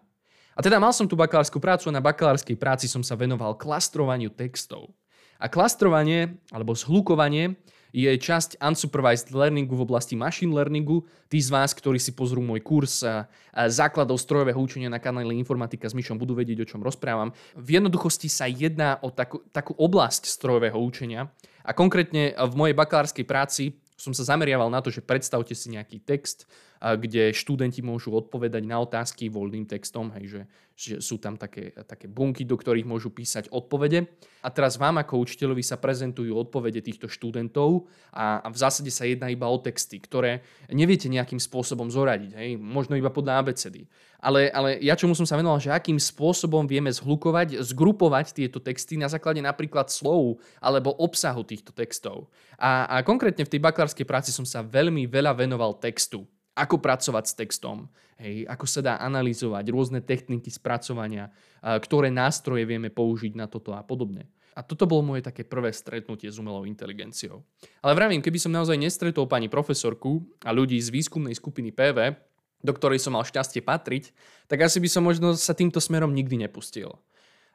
A 0.54 0.60
teda 0.62 0.78
mal 0.78 0.94
som 0.94 1.10
tu 1.10 1.18
bakalárskú 1.18 1.58
prácu 1.58 1.90
a 1.90 1.96
na 1.96 2.04
bakalárskej 2.04 2.54
práci 2.54 2.86
som 2.86 3.02
sa 3.02 3.18
venoval 3.18 3.58
klastrovaniu 3.58 4.30
textov. 4.30 4.94
A 5.42 5.50
klastrovanie 5.50 6.38
alebo 6.54 6.76
zhlukovanie 6.76 7.58
je 7.92 8.08
časť 8.08 8.56
unsupervised 8.56 9.36
learningu 9.36 9.76
v 9.76 9.84
oblasti 9.84 10.16
machine 10.16 10.54
learningu. 10.54 11.04
Tí 11.28 11.36
z 11.36 11.52
vás, 11.52 11.76
ktorí 11.76 12.00
si 12.00 12.16
pozrú 12.16 12.40
môj 12.40 12.64
kurz 12.64 13.04
základov 13.52 14.16
strojového 14.16 14.56
učenia 14.56 14.88
na 14.88 14.96
kanále 14.96 15.36
Informatika 15.36 15.90
s 15.90 15.92
Myšom, 15.92 16.16
budú 16.16 16.32
vedieť, 16.32 16.64
o 16.64 16.68
čom 16.72 16.80
rozprávam. 16.80 17.36
V 17.52 17.76
jednoduchosti 17.76 18.32
sa 18.32 18.48
jedná 18.48 18.96
o 19.04 19.12
takú, 19.12 19.44
takú 19.52 19.76
oblasť 19.76 20.24
strojového 20.24 20.80
učenia. 20.80 21.28
A 21.66 21.76
konkrétne 21.76 22.32
v 22.32 22.54
mojej 22.56 22.72
bakalárskej 22.72 23.26
práci 23.28 23.81
som 24.02 24.10
sa 24.10 24.26
zameriaval 24.26 24.66
na 24.66 24.82
to, 24.82 24.90
že 24.90 24.98
predstavte 24.98 25.54
si 25.54 25.70
nejaký 25.70 26.02
text, 26.02 26.50
kde 26.82 27.30
študenti 27.30 27.78
môžu 27.78 28.10
odpovedať 28.10 28.66
na 28.66 28.82
otázky 28.82 29.30
voľným 29.30 29.70
textom, 29.70 30.10
hej, 30.18 30.26
že, 30.26 30.42
že 30.74 30.94
sú 30.98 31.22
tam 31.22 31.38
také, 31.38 31.70
také 31.86 32.10
bunky, 32.10 32.42
do 32.42 32.58
ktorých 32.58 32.82
môžu 32.82 33.14
písať 33.14 33.54
odpovede. 33.54 34.10
A 34.42 34.50
teraz 34.50 34.74
vám 34.74 34.98
ako 34.98 35.22
učiteľovi 35.22 35.62
sa 35.62 35.78
prezentujú 35.78 36.34
odpovede 36.34 36.82
týchto 36.82 37.06
študentov 37.06 37.86
a, 38.10 38.42
a 38.42 38.48
v 38.50 38.58
zásade 38.58 38.90
sa 38.90 39.06
jedná 39.06 39.30
iba 39.30 39.46
o 39.46 39.62
texty, 39.62 40.02
ktoré 40.02 40.42
neviete 40.74 41.06
nejakým 41.06 41.38
spôsobom 41.38 41.86
zoradiť, 41.86 42.34
hej, 42.34 42.50
možno 42.58 42.98
iba 42.98 43.14
podľa 43.14 43.46
ABCD. 43.46 43.86
Ale, 44.22 44.50
ale 44.50 44.82
ja 44.82 44.98
čomu 44.98 45.14
som 45.14 45.26
sa 45.26 45.38
venoval, 45.38 45.62
že 45.62 45.70
akým 45.70 45.98
spôsobom 45.98 46.66
vieme 46.66 46.90
zhlukovať, 46.90 47.62
zgrupovať 47.62 48.34
tieto 48.34 48.58
texty 48.62 48.98
na 48.98 49.10
základe 49.10 49.42
napríklad 49.42 49.90
slov 49.90 50.42
alebo 50.58 50.94
obsahu 50.98 51.42
týchto 51.46 51.70
textov. 51.74 52.30
A, 52.54 52.86
a 52.86 53.06
konkrétne 53.06 53.46
v 53.46 53.50
tej 53.50 53.62
bakalárskej 53.62 54.06
práci 54.06 54.30
som 54.30 54.46
sa 54.46 54.62
veľmi 54.62 55.06
veľa 55.10 55.34
venoval 55.34 55.78
textu 55.78 56.22
ako 56.52 56.80
pracovať 56.84 57.24
s 57.24 57.34
textom, 57.34 57.88
hej, 58.20 58.44
ako 58.44 58.66
sa 58.68 58.80
dá 58.84 58.94
analyzovať, 59.00 59.64
rôzne 59.72 60.00
techniky 60.04 60.52
spracovania, 60.52 61.32
ktoré 61.64 62.12
nástroje 62.12 62.68
vieme 62.68 62.92
použiť 62.92 63.32
na 63.32 63.48
toto 63.48 63.72
a 63.72 63.80
podobne. 63.80 64.28
A 64.52 64.60
toto 64.60 64.84
bolo 64.84 65.00
moje 65.00 65.24
také 65.24 65.48
prvé 65.48 65.72
stretnutie 65.72 66.28
s 66.28 66.36
umelou 66.36 66.68
inteligenciou. 66.68 67.40
Ale 67.80 67.96
vravím, 67.96 68.20
keby 68.20 68.36
som 68.36 68.52
naozaj 68.52 68.76
nestretol 68.76 69.24
pani 69.24 69.48
profesorku 69.48 70.20
a 70.44 70.52
ľudí 70.52 70.76
z 70.76 70.92
výskumnej 70.92 71.32
skupiny 71.32 71.72
PV, 71.72 72.20
do 72.60 72.72
ktorej 72.76 73.00
som 73.00 73.16
mal 73.16 73.24
šťastie 73.24 73.64
patriť, 73.64 74.12
tak 74.52 74.60
asi 74.60 74.76
by 74.76 74.92
som 74.92 75.08
možno 75.08 75.32
sa 75.40 75.56
týmto 75.56 75.80
smerom 75.80 76.12
nikdy 76.12 76.36
nepustil. 76.36 77.00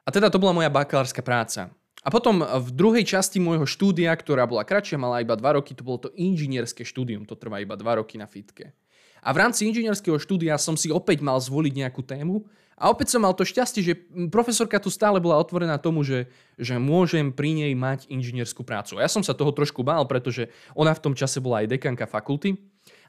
A 0.02 0.10
teda 0.10 0.26
to 0.26 0.42
bola 0.42 0.58
moja 0.58 0.74
bakalárska 0.74 1.22
práca. 1.22 1.70
A 2.02 2.10
potom 2.10 2.42
v 2.42 2.70
druhej 2.74 3.06
časti 3.06 3.38
môjho 3.38 3.66
štúdia, 3.66 4.10
ktorá 4.14 4.46
bola 4.50 4.66
kratšia, 4.66 4.98
mala 4.98 5.22
iba 5.22 5.38
2 5.38 5.58
roky, 5.58 5.78
to 5.78 5.86
bolo 5.86 6.02
to 6.02 6.10
inžinierské 6.18 6.82
štúdium, 6.82 7.26
to 7.30 7.38
trvá 7.38 7.62
iba 7.62 7.78
2 7.78 7.98
roky 8.02 8.18
na 8.18 8.26
fitke. 8.26 8.74
A 9.22 9.34
v 9.34 9.40
rámci 9.42 9.66
inžinierského 9.66 10.16
štúdia 10.16 10.54
som 10.56 10.78
si 10.78 10.88
opäť 10.88 11.22
mal 11.22 11.38
zvoliť 11.42 11.74
nejakú 11.74 12.02
tému 12.06 12.46
A 12.78 12.94
opäť 12.94 13.10
som 13.10 13.26
mal 13.26 13.34
to 13.34 13.42
šťastie, 13.42 13.82
že 13.82 13.98
profesorka 14.30 14.78
tu 14.78 14.86
stále 14.86 15.18
bola 15.18 15.34
otvorená 15.42 15.82
tomu, 15.82 16.06
že, 16.06 16.30
že 16.54 16.78
môžem 16.78 17.34
pri 17.34 17.50
nej 17.50 17.74
mať 17.74 18.06
inžinierskú 18.06 18.62
prácu. 18.62 18.94
A 18.96 19.02
ja 19.02 19.10
som 19.10 19.18
sa 19.18 19.34
toho 19.34 19.50
trošku 19.50 19.82
bál, 19.82 20.06
pretože 20.06 20.46
ona 20.78 20.94
v 20.94 21.02
tom 21.02 21.14
čase 21.18 21.42
bola 21.42 21.66
aj 21.66 21.74
dekanka 21.74 22.06
fakulty 22.06 22.54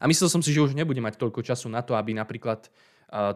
a 0.01 0.09
myslel 0.09 0.25
som 0.25 0.41
si, 0.41 0.49
že 0.49 0.65
už 0.65 0.73
nebude 0.73 0.97
mať 0.97 1.21
toľko 1.21 1.45
času 1.45 1.69
na 1.69 1.85
to, 1.85 1.93
aby 1.93 2.17
napríklad 2.17 2.65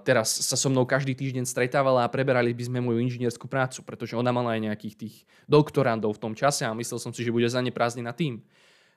teraz 0.02 0.30
sa 0.42 0.58
so 0.58 0.70
mnou 0.74 0.86
každý 0.86 1.14
týždeň 1.18 1.46
stretávala 1.50 2.06
a 2.06 2.10
preberali 2.10 2.54
by 2.54 2.66
sme 2.66 2.82
moju 2.82 3.02
inžinierskú 3.10 3.46
prácu, 3.46 3.86
pretože 3.86 4.18
ona 4.18 4.34
mala 4.34 4.58
aj 4.58 4.74
nejakých 4.74 4.96
tých 5.06 5.16
doktorandov 5.50 6.18
v 6.18 6.22
tom 6.30 6.34
čase 6.34 6.66
a 6.66 6.74
myslel 6.78 6.98
som 6.98 7.14
si, 7.14 7.22
že 7.26 7.34
bude 7.34 7.46
zaneprázdnená 7.46 8.14
tým. 8.14 8.42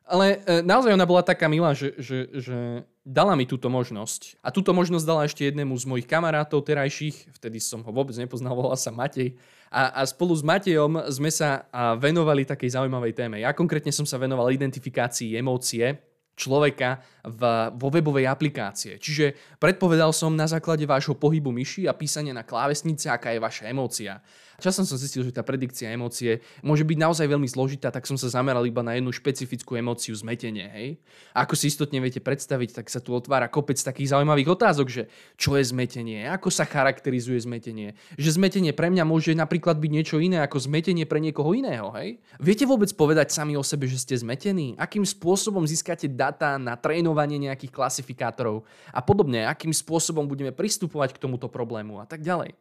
Ale 0.07 0.39
e, 0.47 0.63
naozaj 0.63 0.95
ona 0.95 1.03
bola 1.03 1.27
taká 1.27 1.51
milá, 1.51 1.75
že, 1.75 1.91
že, 1.99 2.31
že 2.39 2.87
dala 3.03 3.35
mi 3.35 3.43
túto 3.43 3.67
možnosť. 3.67 4.39
A 4.39 4.55
túto 4.55 4.71
možnosť 4.71 5.03
dala 5.03 5.27
ešte 5.27 5.43
jednému 5.43 5.75
z 5.75 5.83
mojich 5.83 6.07
kamarátov 6.07 6.63
terajších, 6.63 7.35
vtedy 7.35 7.59
som 7.59 7.83
ho 7.83 7.91
vôbec 7.91 8.15
nepoznal, 8.15 8.55
volal 8.55 8.79
sa 8.79 8.95
Matej. 8.95 9.35
A, 9.67 9.99
a 9.99 10.07
spolu 10.07 10.31
s 10.31 10.47
Matejom 10.47 11.11
sme 11.11 11.27
sa 11.27 11.67
venovali 11.99 12.47
takej 12.47 12.79
zaujímavej 12.79 13.19
téme. 13.19 13.43
Ja 13.43 13.51
konkrétne 13.51 13.91
som 13.91 14.07
sa 14.07 14.15
venoval 14.15 14.55
identifikácii 14.55 15.35
emócie 15.35 15.99
človeka 16.37 17.01
v, 17.27 17.43
vo 17.75 17.89
webovej 17.91 18.31
aplikácie. 18.31 19.03
Čiže 19.03 19.59
predpovedal 19.59 20.15
som 20.15 20.31
na 20.31 20.47
základe 20.47 20.87
vášho 20.87 21.19
pohybu 21.19 21.51
myši 21.51 21.91
a 21.91 21.93
písania 21.93 22.31
na 22.31 22.47
klávesnice, 22.47 23.11
aká 23.11 23.35
je 23.35 23.43
vaša 23.43 23.67
emócia. 23.67 24.23
Časom 24.57 24.89
som 24.89 24.97
zistil, 24.97 25.21
že 25.21 25.37
tá 25.37 25.45
predikcia 25.45 25.93
emócie 25.93 26.41
môže 26.65 26.81
byť 26.81 26.97
naozaj 26.97 27.29
veľmi 27.29 27.45
zložitá, 27.45 27.93
tak 27.93 28.09
som 28.09 28.17
sa 28.17 28.33
zameral 28.33 28.65
iba 28.65 28.81
na 28.81 28.97
jednu 28.97 29.13
špecifickú 29.13 29.77
emóciu 29.77 30.17
zmetenie. 30.17 30.65
Hej? 30.73 30.89
A 31.37 31.45
ako 31.45 31.61
si 31.61 31.69
istotne 31.69 32.01
viete 32.01 32.25
predstaviť, 32.25 32.81
tak 32.81 32.87
sa 32.89 33.05
tu 33.05 33.13
otvára 33.13 33.53
kopec 33.53 33.77
takých 33.77 34.17
zaujímavých 34.17 34.57
otázok, 34.57 34.89
že 34.89 35.03
čo 35.37 35.61
je 35.61 35.65
zmetenie, 35.69 36.25
ako 36.33 36.49
sa 36.49 36.65
charakterizuje 36.65 37.37
zmetenie. 37.45 38.01
Že 38.17 38.41
zmetenie 38.41 38.73
pre 38.73 38.89
mňa 38.89 39.05
môže 39.05 39.37
napríklad 39.37 39.77
byť 39.77 39.91
niečo 39.93 40.17
iné 40.25 40.41
ako 40.41 40.57
zmetenie 40.57 41.05
pre 41.05 41.21
niekoho 41.21 41.53
iného. 41.53 41.93
Hej? 41.93 42.25
Viete 42.41 42.65
vôbec 42.65 42.89
povedať 42.97 43.37
sami 43.37 43.61
o 43.61 43.65
sebe, 43.65 43.85
že 43.85 44.01
ste 44.01 44.17
zmetení? 44.17 44.73
Akým 44.81 45.05
spôsobom 45.05 45.69
získate 45.69 46.09
data 46.09 46.57
na 46.57 46.81
trénovanie 46.81 47.16
nejakých 47.25 47.73
klasifikátorov 47.73 48.69
a 48.93 49.01
podobne? 49.01 49.49
Akým 49.49 49.73
spôsobom 49.73 50.29
budeme 50.29 50.53
pristupovať 50.53 51.17
k 51.17 51.23
tomuto 51.25 51.49
problému 51.49 51.97
a 52.03 52.05
tak 52.05 52.21
ďalej 52.21 52.53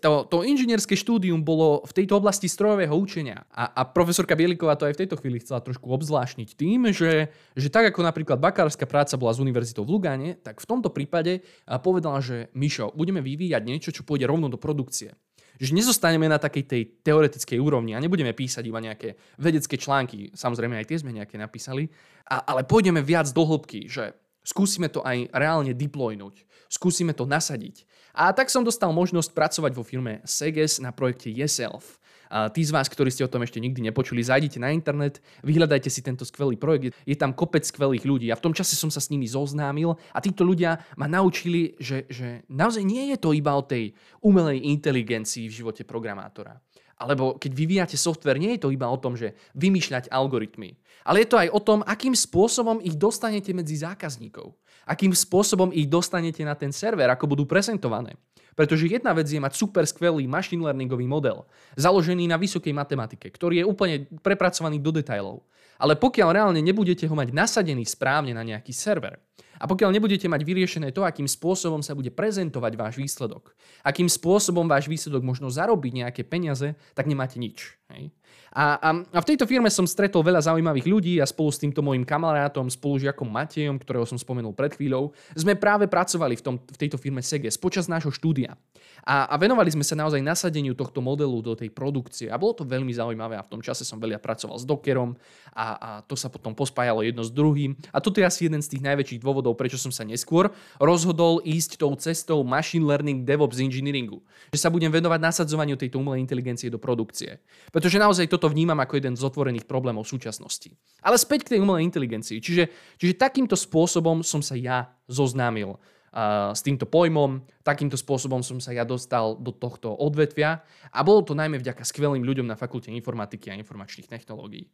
to, 0.00 0.24
to 0.26 0.42
inžinierské 0.42 0.96
štúdium 0.96 1.44
bolo 1.44 1.84
v 1.84 1.92
tejto 1.92 2.16
oblasti 2.16 2.48
strojového 2.48 2.96
učenia. 2.96 3.44
A, 3.52 3.68
a 3.68 3.82
profesorka 3.84 4.32
Bieliková 4.32 4.74
to 4.74 4.88
aj 4.88 4.96
v 4.96 5.00
tejto 5.04 5.20
chvíli 5.20 5.38
chcela 5.44 5.60
trošku 5.60 5.86
obzvláštniť 5.92 6.56
tým, 6.56 6.88
že, 6.90 7.28
že 7.52 7.68
tak 7.68 7.92
ako 7.92 8.00
napríklad 8.00 8.40
bakárska 8.40 8.88
práca 8.88 9.20
bola 9.20 9.36
z 9.36 9.44
univerzitou 9.44 9.84
v 9.84 10.00
Lugáne, 10.00 10.40
tak 10.40 10.58
v 10.64 10.66
tomto 10.66 10.88
prípade 10.88 11.44
povedala, 11.84 12.24
že 12.24 12.48
Mišo, 12.56 12.96
budeme 12.96 13.20
vyvíjať 13.20 13.62
niečo, 13.62 13.92
čo 13.92 14.02
pôjde 14.02 14.24
rovno 14.24 14.48
do 14.48 14.56
produkcie 14.56 15.14
že 15.60 15.76
nezostaneme 15.76 16.24
na 16.24 16.40
takej 16.40 16.64
tej 16.64 16.82
teoretickej 17.04 17.60
úrovni 17.60 17.92
a 17.92 18.00
nebudeme 18.00 18.32
písať 18.32 18.64
iba 18.64 18.80
nejaké 18.80 19.20
vedecké 19.36 19.76
články, 19.76 20.32
samozrejme 20.32 20.80
aj 20.80 20.88
tie 20.88 21.00
sme 21.04 21.12
nejaké 21.12 21.36
napísali, 21.36 21.92
a, 22.24 22.40
ale 22.48 22.64
pôjdeme 22.64 23.04
viac 23.04 23.28
do 23.28 23.44
hĺbky, 23.44 23.84
že 23.84 24.16
skúsime 24.40 24.88
to 24.88 25.04
aj 25.04 25.28
reálne 25.36 25.76
deploynúť, 25.76 26.48
skúsime 26.72 27.12
to 27.12 27.28
nasadiť. 27.28 27.84
A 28.16 28.32
tak 28.32 28.48
som 28.48 28.64
dostal 28.66 28.90
možnosť 28.90 29.36
pracovať 29.36 29.72
vo 29.76 29.84
firme 29.84 30.24
Seges 30.26 30.80
na 30.80 30.90
projekte 30.90 31.30
Yeself. 31.30 31.99
Tí 32.30 32.62
z 32.62 32.70
vás, 32.70 32.86
ktorí 32.86 33.10
ste 33.10 33.26
o 33.26 33.32
tom 33.32 33.42
ešte 33.42 33.58
nikdy 33.58 33.90
nepočuli, 33.90 34.22
zajdite 34.22 34.62
na 34.62 34.70
internet, 34.70 35.18
vyhľadajte 35.42 35.90
si 35.90 35.98
tento 35.98 36.22
skvelý 36.22 36.54
projekt. 36.54 36.94
Je 37.02 37.18
tam 37.18 37.34
kopec 37.34 37.66
skvelých 37.66 38.06
ľudí 38.06 38.30
a 38.30 38.38
v 38.38 38.44
tom 38.46 38.54
čase 38.54 38.78
som 38.78 38.86
sa 38.86 39.02
s 39.02 39.10
nimi 39.10 39.26
zoznámil 39.26 39.98
a 40.14 40.18
títo 40.22 40.46
ľudia 40.46 40.78
ma 40.94 41.10
naučili, 41.10 41.74
že, 41.82 42.06
že 42.06 42.46
naozaj 42.46 42.86
nie 42.86 43.10
je 43.10 43.18
to 43.18 43.34
iba 43.34 43.50
o 43.50 43.66
tej 43.66 43.90
umelej 44.22 44.62
inteligencii 44.62 45.50
v 45.50 45.56
živote 45.58 45.82
programátora. 45.82 46.54
Alebo 47.00 47.40
keď 47.40 47.50
vyvíjate 47.56 47.96
software, 47.96 48.36
nie 48.36 48.54
je 48.54 48.62
to 48.62 48.70
iba 48.70 48.84
o 48.86 49.00
tom, 49.00 49.16
že 49.16 49.32
vymýšľať 49.56 50.12
algoritmy, 50.12 50.76
ale 51.08 51.24
je 51.24 51.28
to 51.32 51.40
aj 51.40 51.48
o 51.48 51.60
tom, 51.64 51.80
akým 51.82 52.12
spôsobom 52.12 52.78
ich 52.84 52.92
dostanete 52.94 53.56
medzi 53.56 53.80
zákazníkov. 53.80 54.52
Akým 54.90 55.14
spôsobom 55.14 55.70
ich 55.70 55.86
dostanete 55.86 56.42
na 56.42 56.58
ten 56.58 56.74
server, 56.74 57.06
ako 57.14 57.30
budú 57.30 57.46
prezentované. 57.46 58.18
Pretože 58.58 58.90
jedna 58.90 59.14
vec 59.14 59.30
je 59.30 59.38
mať 59.38 59.54
super 59.54 59.86
skvelý 59.86 60.26
machine 60.26 60.66
learningový 60.66 61.06
model, 61.06 61.46
založený 61.78 62.26
na 62.26 62.34
vysokej 62.34 62.74
matematike, 62.74 63.30
ktorý 63.30 63.62
je 63.62 63.68
úplne 63.70 64.10
prepracovaný 64.18 64.82
do 64.82 64.90
detajlov. 64.90 65.46
Ale 65.78 65.94
pokiaľ 65.94 66.28
reálne 66.34 66.58
nebudete 66.58 67.06
ho 67.06 67.14
mať 67.14 67.30
nasadený 67.30 67.86
správne 67.86 68.34
na 68.34 68.42
nejaký 68.42 68.74
server, 68.74 69.22
a 69.60 69.68
pokiaľ 69.68 69.92
nebudete 69.92 70.24
mať 70.24 70.40
vyriešené 70.40 70.88
to, 70.96 71.04
akým 71.04 71.28
spôsobom 71.28 71.84
sa 71.84 71.92
bude 71.92 72.08
prezentovať 72.08 72.72
váš 72.80 72.94
výsledok, 72.96 73.52
akým 73.84 74.08
spôsobom 74.08 74.64
váš 74.64 74.88
výsledok 74.88 75.20
možno 75.20 75.52
zarobiť 75.52 75.92
nejaké 76.00 76.22
peniaze, 76.24 76.72
tak 76.96 77.04
nemáte 77.04 77.36
nič. 77.36 77.76
Hej? 77.92 78.08
A, 78.50 78.82
a, 78.82 78.90
a 79.14 79.18
v 79.22 79.28
tejto 79.30 79.46
firme 79.46 79.70
som 79.70 79.86
stretol 79.86 80.26
veľa 80.26 80.42
zaujímavých 80.42 80.86
ľudí 80.90 81.14
a 81.22 81.26
spolu 81.28 81.54
s 81.54 81.62
týmto 81.62 81.86
môjim 81.86 82.02
kamarátom, 82.02 82.66
spolužiakom 82.66 83.30
Matejom, 83.30 83.78
ktorého 83.78 84.02
som 84.02 84.18
spomenul 84.18 84.50
pred 84.50 84.74
chvíľou, 84.74 85.14
sme 85.38 85.54
práve 85.54 85.86
pracovali 85.86 86.34
v, 86.34 86.42
tom, 86.42 86.54
v 86.58 86.76
tejto 86.78 86.98
firme 86.98 87.22
Seges 87.22 87.54
počas 87.54 87.86
nášho 87.86 88.10
štúdia. 88.10 88.58
A, 89.06 89.30
a 89.30 89.34
venovali 89.38 89.70
sme 89.70 89.86
sa 89.86 89.94
naozaj 89.94 90.18
nasadeniu 90.20 90.74
tohto 90.74 90.98
modelu 90.98 91.32
do 91.40 91.54
tej 91.54 91.70
produkcie 91.70 92.26
a 92.28 92.36
bolo 92.36 92.52
to 92.58 92.66
veľmi 92.66 92.90
zaujímavé 92.90 93.38
a 93.38 93.46
v 93.46 93.52
tom 93.54 93.62
čase 93.62 93.86
som 93.86 94.02
veľa 94.02 94.18
pracoval 94.18 94.58
s 94.58 94.66
Dockerom 94.66 95.14
a, 95.54 95.66
a 95.78 95.90
to 96.04 96.18
sa 96.18 96.28
potom 96.28 96.52
pospájalo 96.52 97.06
jedno 97.06 97.22
s 97.22 97.30
druhým. 97.32 97.78
A 97.94 98.02
toto 98.02 98.18
je 98.18 98.26
asi 98.26 98.50
jeden 98.50 98.60
z 98.60 98.76
tých 98.76 98.82
najväčších 98.84 99.22
dôvodov, 99.22 99.49
prečo 99.54 99.78
som 99.78 99.94
sa 99.94 100.02
neskôr 100.02 100.50
rozhodol 100.82 101.38
ísť 101.46 101.78
tou 101.78 101.94
cestou 101.94 102.42
machine 102.42 102.82
learning 102.82 103.22
DevOps 103.22 103.62
engineeringu. 103.62 104.18
Že 104.50 104.58
sa 104.58 104.68
budem 104.74 104.90
venovať 104.90 105.22
nasadzovaniu 105.22 105.78
tejto 105.78 106.02
umelej 106.02 106.26
inteligencie 106.26 106.66
do 106.66 106.82
produkcie. 106.82 107.38
Pretože 107.70 108.02
naozaj 108.02 108.26
to 108.26 108.40
toto 108.40 108.56
vnímam 108.56 108.80
ako 108.80 108.96
jeden 108.96 109.12
z 109.12 109.20
otvorených 109.20 109.68
problémov 109.68 110.08
súčasnosti. 110.08 110.72
Ale 111.04 111.20
späť 111.20 111.44
k 111.44 111.50
tej 111.52 111.60
umelej 111.60 111.84
inteligencii. 111.92 112.40
Čiže, 112.40 112.72
čiže 112.96 113.20
takýmto 113.20 113.52
spôsobom 113.52 114.24
som 114.24 114.40
sa 114.40 114.56
ja 114.56 114.96
zoznámil 115.12 115.76
uh, 115.76 116.56
s 116.56 116.64
týmto 116.64 116.88
pojmom, 116.88 117.44
takýmto 117.60 118.00
spôsobom 118.00 118.40
som 118.40 118.56
sa 118.64 118.72
ja 118.72 118.88
dostal 118.88 119.36
do 119.36 119.52
tohto 119.52 119.92
odvetvia 119.92 120.64
a 120.88 121.04
bolo 121.04 121.20
to 121.20 121.36
najmä 121.36 121.60
vďaka 121.60 121.84
skvelým 121.84 122.24
ľuďom 122.24 122.48
na 122.48 122.56
fakulte 122.56 122.88
informatiky 122.88 123.52
a 123.52 123.60
informačných 123.60 124.08
technológií. 124.08 124.72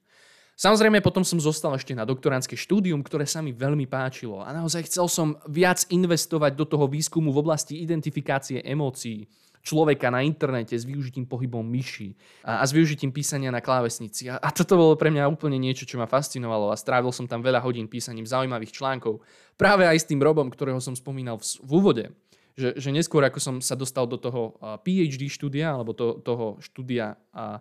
Samozrejme, 0.57 1.05
potom 1.05 1.21
som 1.21 1.37
zostal 1.37 1.77
ešte 1.77 1.93
na 1.93 2.09
doktorantské 2.09 2.57
štúdium, 2.57 3.05
ktoré 3.05 3.29
sa 3.29 3.45
mi 3.45 3.53
veľmi 3.53 3.85
páčilo 3.85 4.41
a 4.41 4.57
naozaj 4.57 4.89
chcel 4.89 5.05
som 5.05 5.37
viac 5.45 5.85
investovať 5.93 6.57
do 6.57 6.65
toho 6.65 6.89
výskumu 6.89 7.29
v 7.29 7.45
oblasti 7.45 7.85
identifikácie 7.85 8.65
emócií, 8.65 9.29
človeka 9.61 10.09
na 10.09 10.25
internete 10.25 10.73
s 10.73 10.89
využitím 10.89 11.29
pohybom 11.29 11.61
myši 11.61 12.17
a, 12.47 12.63
a 12.63 12.65
s 12.65 12.73
využitím 12.73 13.13
písania 13.13 13.53
na 13.53 13.61
klávesnici. 13.61 14.33
A, 14.33 14.41
a 14.41 14.49
toto 14.49 14.81
bolo 14.81 14.97
pre 14.97 15.13
mňa 15.13 15.29
úplne 15.29 15.61
niečo, 15.61 15.85
čo 15.85 16.01
ma 16.01 16.09
fascinovalo 16.09 16.73
a 16.73 16.81
strávil 16.81 17.13
som 17.13 17.29
tam 17.29 17.45
veľa 17.45 17.61
hodín 17.61 17.85
písaním 17.85 18.25
zaujímavých 18.25 18.73
článkov. 18.73 19.21
Práve 19.61 19.85
aj 19.85 20.07
s 20.07 20.09
tým 20.09 20.25
Robom, 20.25 20.49
ktorého 20.49 20.81
som 20.81 20.97
spomínal 20.97 21.37
v, 21.37 21.45
v 21.67 21.71
úvode. 21.75 22.05
Že, 22.57 22.81
že 22.81 22.91
neskôr, 22.97 23.21
ako 23.21 23.37
som 23.37 23.57
sa 23.61 23.77
dostal 23.77 24.09
do 24.09 24.17
toho 24.17 24.57
PhD 24.81 25.29
štúdia, 25.29 25.77
alebo 25.77 25.93
to, 25.93 26.25
toho 26.25 26.57
štúdia, 26.65 27.21
a, 27.29 27.61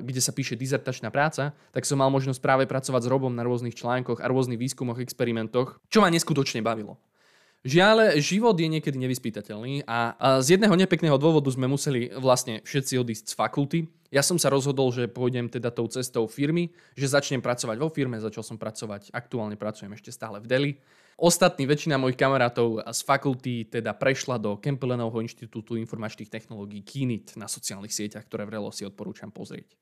kde 0.00 0.20
sa 0.24 0.32
píše 0.32 0.56
dizertačná 0.56 1.12
práca, 1.12 1.52
tak 1.76 1.84
som 1.84 2.00
mal 2.00 2.08
možnosť 2.08 2.40
práve 2.40 2.64
pracovať 2.64 3.04
s 3.04 3.10
Robom 3.12 3.30
na 3.36 3.44
rôznych 3.44 3.76
článkoch 3.76 4.24
a 4.24 4.26
rôznych 4.26 4.56
výskumoch, 4.56 4.96
experimentoch, 4.98 5.76
čo 5.92 6.00
ma 6.00 6.08
neskutočne 6.08 6.64
bavilo. 6.64 6.96
Žiaľ, 7.66 8.22
život 8.22 8.54
je 8.54 8.70
niekedy 8.70 8.96
nevyspytateľný 9.02 9.82
a, 9.82 10.14
z 10.38 10.56
jedného 10.56 10.78
nepekného 10.78 11.18
dôvodu 11.18 11.50
sme 11.50 11.66
museli 11.66 12.06
vlastne 12.14 12.62
všetci 12.62 12.94
odísť 12.96 13.24
z 13.28 13.34
fakulty. 13.34 13.78
Ja 14.14 14.22
som 14.22 14.38
sa 14.38 14.48
rozhodol, 14.48 14.94
že 14.94 15.10
pôjdem 15.10 15.50
teda 15.50 15.74
tou 15.74 15.90
cestou 15.90 16.30
firmy, 16.30 16.70
že 16.94 17.10
začnem 17.10 17.42
pracovať 17.42 17.76
vo 17.82 17.90
firme, 17.90 18.22
začal 18.22 18.46
som 18.46 18.56
pracovať, 18.56 19.10
aktuálne 19.10 19.58
pracujem 19.58 19.90
ešte 19.90 20.14
stále 20.14 20.38
v 20.38 20.46
Deli. 20.46 20.72
Ostatní, 21.18 21.66
väčšina 21.66 21.98
mojich 21.98 22.14
kamarátov 22.14 22.78
z 22.94 23.00
fakulty 23.02 23.66
teda 23.66 23.90
prešla 23.90 24.38
do 24.38 24.54
Kempelenovho 24.54 25.18
inštitútu 25.18 25.74
informačných 25.74 26.30
technológií 26.30 26.86
KINIT 26.86 27.34
na 27.34 27.50
sociálnych 27.50 27.90
sieťach, 27.90 28.22
ktoré 28.22 28.46
vrelo 28.46 28.70
si 28.70 28.86
odporúčam 28.86 29.34
pozrieť. 29.34 29.74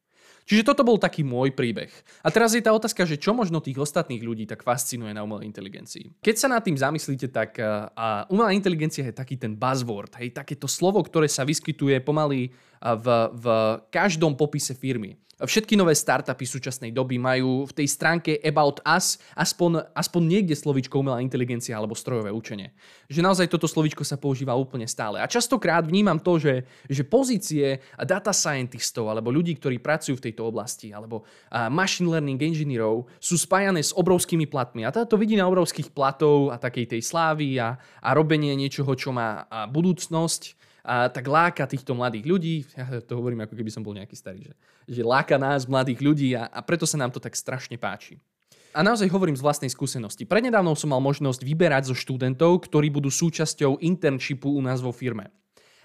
Čiže 0.48 0.64
toto 0.64 0.80
bol 0.80 0.96
taký 0.96 1.20
môj 1.26 1.52
príbeh. 1.52 1.92
A 2.24 2.32
teraz 2.32 2.56
je 2.56 2.64
tá 2.64 2.72
otázka, 2.72 3.04
že 3.04 3.20
čo 3.20 3.36
možno 3.36 3.60
tých 3.60 3.76
ostatných 3.76 4.24
ľudí 4.24 4.48
tak 4.48 4.64
fascinuje 4.64 5.12
na 5.12 5.28
umelej 5.28 5.52
inteligencii. 5.52 6.24
Keď 6.24 6.34
sa 6.40 6.48
nad 6.48 6.64
tým 6.64 6.80
zamyslíte, 6.80 7.28
tak 7.28 7.60
uh, 7.60 8.24
umelá 8.32 8.56
inteligencia 8.56 9.04
je 9.04 9.12
taký 9.12 9.36
ten 9.36 9.52
buzzword, 9.58 10.16
hej, 10.16 10.32
takéto 10.32 10.64
slovo, 10.64 11.04
ktoré 11.04 11.28
sa 11.28 11.44
vyskytuje 11.44 12.00
pomaly 12.00 12.48
v, 12.80 13.06
v 13.36 13.46
každom 13.92 14.38
popise 14.38 14.72
firmy. 14.72 15.20
Všetky 15.36 15.76
nové 15.76 15.92
startupy 15.92 16.48
súčasnej 16.48 16.96
doby 16.96 17.20
majú 17.20 17.68
v 17.68 17.72
tej 17.76 17.92
stránke 17.92 18.40
About 18.40 18.80
Us 18.88 19.20
aspoň, 19.36 19.84
aspoň 19.92 20.22
niekde 20.24 20.56
slovíčko 20.56 21.04
umelá 21.04 21.20
inteligencia 21.20 21.76
alebo 21.76 21.92
strojové 21.92 22.32
učenie. 22.32 22.72
Že 23.12 23.20
naozaj 23.20 23.52
toto 23.52 23.68
slovíčko 23.68 24.00
sa 24.00 24.16
používa 24.16 24.56
úplne 24.56 24.88
stále. 24.88 25.20
A 25.20 25.28
častokrát 25.28 25.84
vnímam 25.84 26.16
to, 26.16 26.40
že, 26.40 26.64
že 26.88 27.04
pozície 27.04 27.84
data 28.00 28.32
scientistov 28.32 29.12
alebo 29.12 29.28
ľudí, 29.28 29.60
ktorí 29.60 29.76
pracujú 29.76 30.16
v 30.16 30.24
tejto 30.32 30.48
oblasti 30.48 30.96
alebo 30.96 31.28
machine 31.68 32.08
learning 32.08 32.40
engineerov 32.40 33.04
sú 33.20 33.36
spájané 33.36 33.84
s 33.84 33.92
obrovskými 33.92 34.48
platmi. 34.48 34.88
A 34.88 34.94
to 35.04 35.20
vidí 35.20 35.36
na 35.36 35.44
obrovských 35.52 35.92
platov 35.92 36.48
a 36.48 36.56
takej 36.56 36.96
tej 36.96 37.04
slávy 37.04 37.60
a, 37.60 37.76
a 38.00 38.08
robenie 38.16 38.56
niečoho, 38.56 38.88
čo 38.96 39.12
má 39.12 39.44
budúcnosť 39.68 40.64
a, 40.86 41.10
tak 41.10 41.26
láka 41.26 41.66
týchto 41.66 41.98
mladých 41.98 42.24
ľudí, 42.30 42.56
ja 42.78 43.02
to 43.02 43.18
hovorím 43.18 43.42
ako 43.42 43.58
keby 43.58 43.74
som 43.74 43.82
bol 43.82 43.90
nejaký 43.90 44.14
starý, 44.14 44.46
že, 44.46 44.54
že 44.86 45.02
láka 45.02 45.34
nás, 45.34 45.66
mladých 45.66 45.98
ľudí 45.98 46.38
a, 46.38 46.46
a 46.46 46.62
preto 46.62 46.86
sa 46.86 46.94
nám 46.94 47.10
to 47.10 47.18
tak 47.18 47.34
strašne 47.34 47.74
páči. 47.74 48.22
A 48.70 48.84
naozaj 48.86 49.08
hovorím 49.10 49.34
z 49.34 49.42
vlastnej 49.42 49.72
skúsenosti. 49.72 50.28
Prednedávno 50.28 50.76
som 50.78 50.92
mal 50.92 51.02
možnosť 51.02 51.42
vyberať 51.42 51.90
zo 51.90 51.96
študentov, 51.96 52.70
ktorí 52.70 52.92
budú 52.92 53.08
súčasťou 53.08 53.82
internshipu 53.82 54.52
u 54.52 54.60
nás 54.60 54.84
vo 54.84 54.92
firme. 54.92 55.32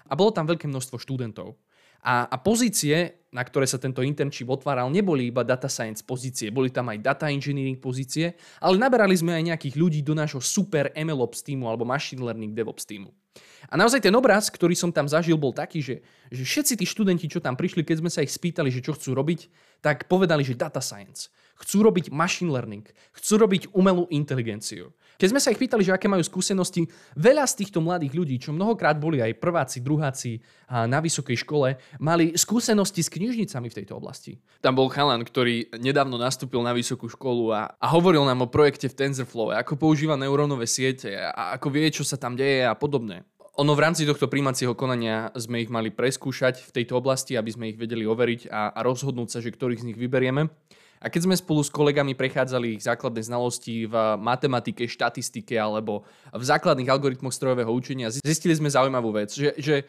A 0.06 0.12
bolo 0.12 0.28
tam 0.28 0.44
veľké 0.44 0.68
množstvo 0.68 1.00
študentov. 1.00 1.56
A, 2.04 2.28
a 2.28 2.36
pozície, 2.36 3.24
na 3.32 3.40
ktoré 3.46 3.64
sa 3.64 3.80
tento 3.80 4.04
internship 4.04 4.50
otváral, 4.50 4.92
neboli 4.92 5.32
iba 5.32 5.40
data 5.40 5.72
science 5.72 6.04
pozície, 6.04 6.52
boli 6.52 6.68
tam 6.68 6.90
aj 6.92 6.98
data 7.00 7.26
engineering 7.32 7.80
pozície, 7.80 8.36
ale 8.60 8.76
naberali 8.76 9.16
sme 9.16 9.38
aj 9.40 9.54
nejakých 9.54 9.74
ľudí 9.78 10.00
do 10.04 10.12
nášho 10.12 10.42
super 10.42 10.92
MLOps 10.92 11.40
týmu 11.46 11.64
alebo 11.70 11.86
machine 11.88 12.20
learning 12.20 12.52
DevOps 12.52 12.84
týmu. 12.84 13.08
A 13.70 13.74
naozaj 13.78 14.02
ten 14.02 14.14
obraz, 14.16 14.50
ktorý 14.50 14.74
som 14.74 14.90
tam 14.90 15.06
zažil, 15.06 15.38
bol 15.38 15.54
taký, 15.54 15.84
že, 15.84 15.96
že 16.32 16.42
všetci 16.42 16.74
tí 16.80 16.86
študenti, 16.88 17.30
čo 17.30 17.38
tam 17.38 17.54
prišli, 17.54 17.86
keď 17.86 17.96
sme 18.02 18.10
sa 18.10 18.24
ich 18.24 18.32
spýtali, 18.32 18.72
že 18.72 18.82
čo 18.82 18.96
chcú 18.96 19.14
robiť, 19.14 19.40
tak 19.82 20.10
povedali, 20.10 20.42
že 20.42 20.58
data 20.58 20.82
science. 20.82 21.30
Chcú 21.62 21.86
robiť 21.86 22.10
machine 22.10 22.50
learning, 22.50 22.82
chcú 23.14 23.38
robiť 23.38 23.70
umelú 23.70 24.10
inteligenciu. 24.10 24.90
Keď 25.14 25.28
sme 25.30 25.38
sa 25.38 25.54
ich 25.54 25.60
pýtali, 25.60 25.86
že 25.86 25.94
aké 25.94 26.10
majú 26.10 26.24
skúsenosti, 26.24 26.90
veľa 27.14 27.46
z 27.46 27.62
týchto 27.62 27.78
mladých 27.78 28.10
ľudí, 28.16 28.36
čo 28.42 28.50
mnohokrát 28.50 28.98
boli 28.98 29.22
aj 29.22 29.38
prváci, 29.38 29.78
druháci 29.78 30.42
na 30.66 30.98
vysokej 30.98 31.46
škole, 31.46 31.78
mali 32.02 32.34
skúsenosti 32.34 33.06
s 33.06 33.12
knižnicami 33.12 33.70
v 33.70 33.76
tejto 33.78 33.94
oblasti. 33.94 34.42
Tam 34.58 34.74
bol 34.74 34.90
chalan, 34.90 35.22
ktorý 35.22 35.70
nedávno 35.78 36.18
nastúpil 36.18 36.58
na 36.66 36.74
vysokú 36.74 37.06
školu 37.06 37.54
a, 37.54 37.70
a 37.78 37.86
hovoril 37.94 38.26
nám 38.26 38.42
o 38.42 38.50
projekte 38.50 38.90
v 38.90 38.98
TensorFlow, 38.98 39.54
ako 39.54 39.78
používa 39.78 40.18
neurónové 40.18 40.66
siete 40.66 41.14
a 41.14 41.54
ako 41.54 41.70
vie, 41.70 41.86
čo 41.94 42.02
sa 42.02 42.18
tam 42.18 42.34
deje 42.34 42.66
a 42.66 42.74
podobne. 42.74 43.22
Ono 43.60 43.76
v 43.76 43.84
rámci 43.84 44.08
tohto 44.08 44.32
príjmacieho 44.32 44.72
konania 44.72 45.28
sme 45.36 45.60
ich 45.60 45.68
mali 45.68 45.92
preskúšať 45.92 46.64
v 46.64 46.70
tejto 46.72 46.96
oblasti, 46.96 47.36
aby 47.36 47.52
sme 47.52 47.68
ich 47.68 47.76
vedeli 47.76 48.08
overiť 48.08 48.48
a, 48.48 48.72
a 48.72 48.80
rozhodnúť 48.80 49.28
sa, 49.28 49.38
že 49.44 49.52
ktorých 49.52 49.84
z 49.84 49.86
nich 49.92 50.00
vyberieme. 50.00 50.48
A 51.02 51.10
keď 51.12 51.28
sme 51.28 51.36
spolu 51.36 51.60
s 51.60 51.68
kolegami 51.68 52.16
prechádzali 52.16 52.78
ich 52.78 52.86
základné 52.86 53.20
znalosti 53.26 53.90
v 53.90 53.94
matematike, 54.16 54.88
štatistike 54.88 55.52
alebo 55.58 56.08
v 56.32 56.44
základných 56.46 56.88
algoritmoch 56.88 57.34
strojového 57.34 57.68
učenia, 57.68 58.08
zistili 58.08 58.56
sme 58.56 58.72
zaujímavú 58.72 59.12
vec, 59.12 59.34
že, 59.34 59.52
že 59.60 59.84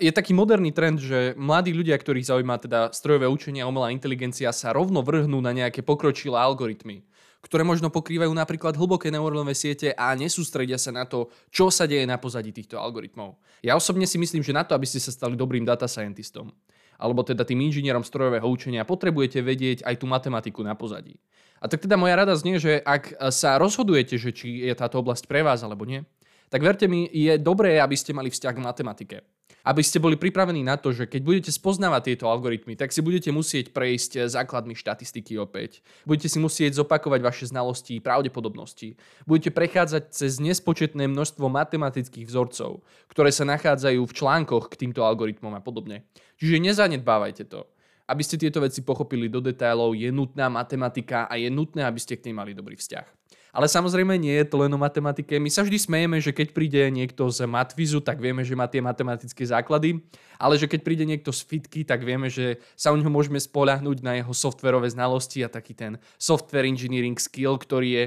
je 0.00 0.12
taký 0.14 0.32
moderný 0.32 0.72
trend, 0.72 1.02
že 1.02 1.36
mladí 1.36 1.76
ľudia, 1.76 1.98
ktorých 2.00 2.30
zaujíma 2.30 2.56
teda 2.62 2.80
strojové 2.96 3.28
učenie 3.28 3.60
a 3.60 3.68
umelá 3.68 3.92
inteligencia, 3.92 4.54
sa 4.54 4.72
rovno 4.72 5.04
vrhnú 5.04 5.42
na 5.44 5.52
nejaké 5.52 5.84
pokročilé 5.84 6.40
algoritmy, 6.40 7.04
ktoré 7.44 7.60
možno 7.60 7.92
pokrývajú 7.92 8.32
napríklad 8.32 8.72
hlboké 8.72 9.12
neurónové 9.12 9.52
siete 9.52 9.92
a 9.92 10.16
nesústredia 10.16 10.80
sa 10.80 10.88
na 10.88 11.04
to, 11.04 11.28
čo 11.52 11.68
sa 11.68 11.84
deje 11.84 12.08
na 12.08 12.16
pozadí 12.16 12.56
týchto 12.56 12.80
algoritmov. 12.80 13.36
Ja 13.60 13.76
osobne 13.76 14.08
si 14.08 14.16
myslím, 14.16 14.40
že 14.40 14.56
na 14.56 14.64
to, 14.64 14.72
aby 14.72 14.88
ste 14.88 14.96
sa 14.96 15.12
stali 15.12 15.36
dobrým 15.36 15.68
data 15.68 15.84
scientistom, 15.84 16.48
alebo 16.96 17.20
teda 17.20 17.44
tým 17.44 17.60
inžinierom 17.68 18.00
strojového 18.00 18.48
učenia, 18.48 18.88
potrebujete 18.88 19.44
vedieť 19.44 19.84
aj 19.84 20.00
tú 20.00 20.08
matematiku 20.08 20.64
na 20.64 20.72
pozadí. 20.72 21.20
A 21.60 21.68
tak 21.68 21.84
teda 21.84 21.96
moja 21.96 22.16
rada 22.16 22.36
znie, 22.36 22.60
že 22.60 22.80
ak 22.80 23.16
sa 23.32 23.56
rozhodujete, 23.56 24.20
že 24.20 24.36
či 24.36 24.68
je 24.68 24.74
táto 24.76 25.00
oblasť 25.00 25.24
pre 25.24 25.40
vás 25.40 25.64
alebo 25.64 25.88
nie, 25.88 26.04
tak 26.48 26.60
verte 26.62 26.88
mi, 26.88 27.08
je 27.08 27.36
dobré, 27.38 27.80
aby 27.80 27.96
ste 27.96 28.16
mali 28.16 28.28
vzťah 28.28 28.54
k 28.54 28.64
matematike 28.64 29.16
aby 29.64 29.80
ste 29.80 29.96
boli 29.96 30.20
pripravení 30.20 30.60
na 30.60 30.76
to, 30.76 30.92
že 30.92 31.08
keď 31.08 31.20
budete 31.24 31.50
spoznávať 31.50 32.12
tieto 32.12 32.28
algoritmy, 32.28 32.76
tak 32.76 32.92
si 32.92 33.00
budete 33.00 33.32
musieť 33.32 33.72
prejsť 33.72 34.28
základmi 34.28 34.76
štatistiky 34.76 35.40
opäť. 35.40 35.80
Budete 36.04 36.28
si 36.28 36.36
musieť 36.36 36.76
zopakovať 36.84 37.20
vaše 37.24 37.44
znalosti 37.48 37.96
pravdepodobnosti. 38.04 39.00
Budete 39.24 39.56
prechádzať 39.56 40.12
cez 40.12 40.36
nespočetné 40.36 41.08
množstvo 41.08 41.48
matematických 41.48 42.28
vzorcov, 42.28 42.84
ktoré 43.08 43.32
sa 43.32 43.48
nachádzajú 43.48 44.04
v 44.04 44.12
článkoch 44.12 44.68
k 44.68 44.84
týmto 44.84 45.00
algoritmom 45.00 45.56
a 45.56 45.64
podobne. 45.64 46.04
Čiže 46.36 46.60
nezanedbávajte 46.60 47.48
to. 47.48 47.64
Aby 48.04 48.20
ste 48.20 48.36
tieto 48.36 48.60
veci 48.60 48.84
pochopili 48.84 49.32
do 49.32 49.40
detailov, 49.40 49.96
je 49.96 50.12
nutná 50.12 50.52
matematika 50.52 51.24
a 51.24 51.40
je 51.40 51.48
nutné, 51.48 51.88
aby 51.88 51.96
ste 51.96 52.20
k 52.20 52.28
nej 52.28 52.36
mali 52.36 52.52
dobrý 52.52 52.76
vzťah. 52.76 53.08
Ale 53.54 53.70
samozrejme 53.70 54.18
nie 54.18 54.34
je 54.42 54.50
to 54.50 54.66
len 54.66 54.74
o 54.74 54.82
matematike. 54.82 55.38
My 55.38 55.46
sa 55.46 55.62
vždy 55.62 55.78
smejeme, 55.78 56.18
že 56.18 56.34
keď 56.34 56.50
príde 56.50 56.82
niekto 56.90 57.30
z 57.30 57.46
Matvizu, 57.46 58.02
tak 58.02 58.18
vieme, 58.18 58.42
že 58.42 58.58
má 58.58 58.66
tie 58.66 58.82
matematické 58.82 59.46
základy, 59.46 60.02
ale 60.42 60.58
že 60.58 60.66
keď 60.66 60.82
príde 60.82 61.06
niekto 61.06 61.30
z 61.30 61.46
Fitky, 61.46 61.86
tak 61.86 62.02
vieme, 62.02 62.26
že 62.26 62.58
sa 62.74 62.90
u 62.90 62.98
neho 62.98 63.06
môžeme 63.06 63.38
spolahnúť 63.38 64.02
na 64.02 64.18
jeho 64.18 64.34
softverové 64.34 64.90
znalosti 64.90 65.46
a 65.46 65.48
taký 65.48 65.70
ten 65.70 66.02
software 66.18 66.66
engineering 66.66 67.14
skill, 67.14 67.54
ktorý 67.54 67.88
je 67.94 68.04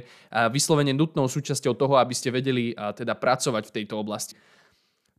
vyslovene 0.51 0.92
nutnou 0.92 1.32
súčasťou 1.32 1.80
toho, 1.80 1.96
aby 1.96 2.12
ste 2.12 2.27
vedeli 2.27 2.75
teda 2.75 3.16
pracovať 3.16 3.72
v 3.72 3.75
tejto 3.80 4.04
oblasti. 4.04 4.36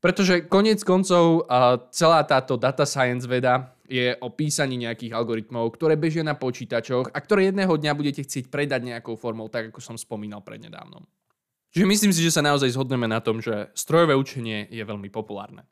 Pretože 0.04 0.44
koniec 0.44 0.84
koncov 0.84 1.48
celá 1.88 2.20
táto 2.28 2.60
data 2.60 2.84
science 2.84 3.24
veda 3.24 3.72
je 3.88 4.12
o 4.20 4.28
písaní 4.28 4.76
nejakých 4.76 5.16
algoritmov, 5.16 5.72
ktoré 5.72 5.96
bežia 5.96 6.20
na 6.20 6.36
počítačoch 6.36 7.08
a 7.10 7.18
ktoré 7.18 7.48
jedného 7.48 7.72
dňa 7.72 7.92
budete 7.96 8.20
chcieť 8.22 8.52
predať 8.52 8.84
nejakou 8.84 9.16
formou, 9.16 9.48
tak 9.48 9.72
ako 9.72 9.80
som 9.80 9.96
spomínal 9.96 10.44
prednedávnom. 10.44 11.08
Čiže 11.72 11.88
myslím 11.88 12.12
si, 12.12 12.20
že 12.20 12.36
sa 12.36 12.44
naozaj 12.44 12.76
zhodneme 12.76 13.08
na 13.08 13.24
tom, 13.24 13.40
že 13.40 13.72
strojové 13.72 14.12
učenie 14.16 14.68
je 14.68 14.84
veľmi 14.84 15.08
populárne. 15.08 15.64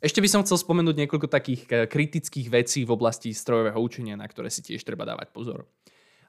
Ešte 0.00 0.24
by 0.24 0.28
som 0.32 0.40
chcel 0.44 0.56
spomenúť 0.56 0.96
niekoľko 0.96 1.28
takých 1.28 1.62
eh, 1.68 1.84
kritických 1.84 2.48
vecí 2.48 2.84
v 2.84 2.92
oblasti 2.92 3.32
strojového 3.32 3.76
učenia, 3.76 4.16
na 4.16 4.28
ktoré 4.28 4.48
si 4.48 4.64
tiež 4.64 4.84
treba 4.84 5.04
dávať 5.08 5.32
pozor. 5.32 5.68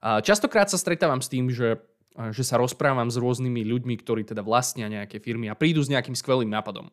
Častokrát 0.02 0.66
sa 0.66 0.82
stretávam 0.82 1.22
s 1.22 1.30
tým, 1.30 1.48
že, 1.48 1.80
eh, 2.20 2.32
že 2.36 2.44
sa 2.44 2.60
rozprávam 2.60 3.08
s 3.08 3.16
rôznymi 3.16 3.64
ľuďmi, 3.64 3.96
ktorí 4.00 4.28
teda 4.28 4.44
vlastnia 4.44 4.92
nejaké 4.92 5.24
firmy 5.24 5.48
a 5.48 5.56
prídu 5.56 5.80
s 5.80 5.92
nejakým 5.92 6.16
skvelým 6.16 6.52
nápadom 6.52 6.92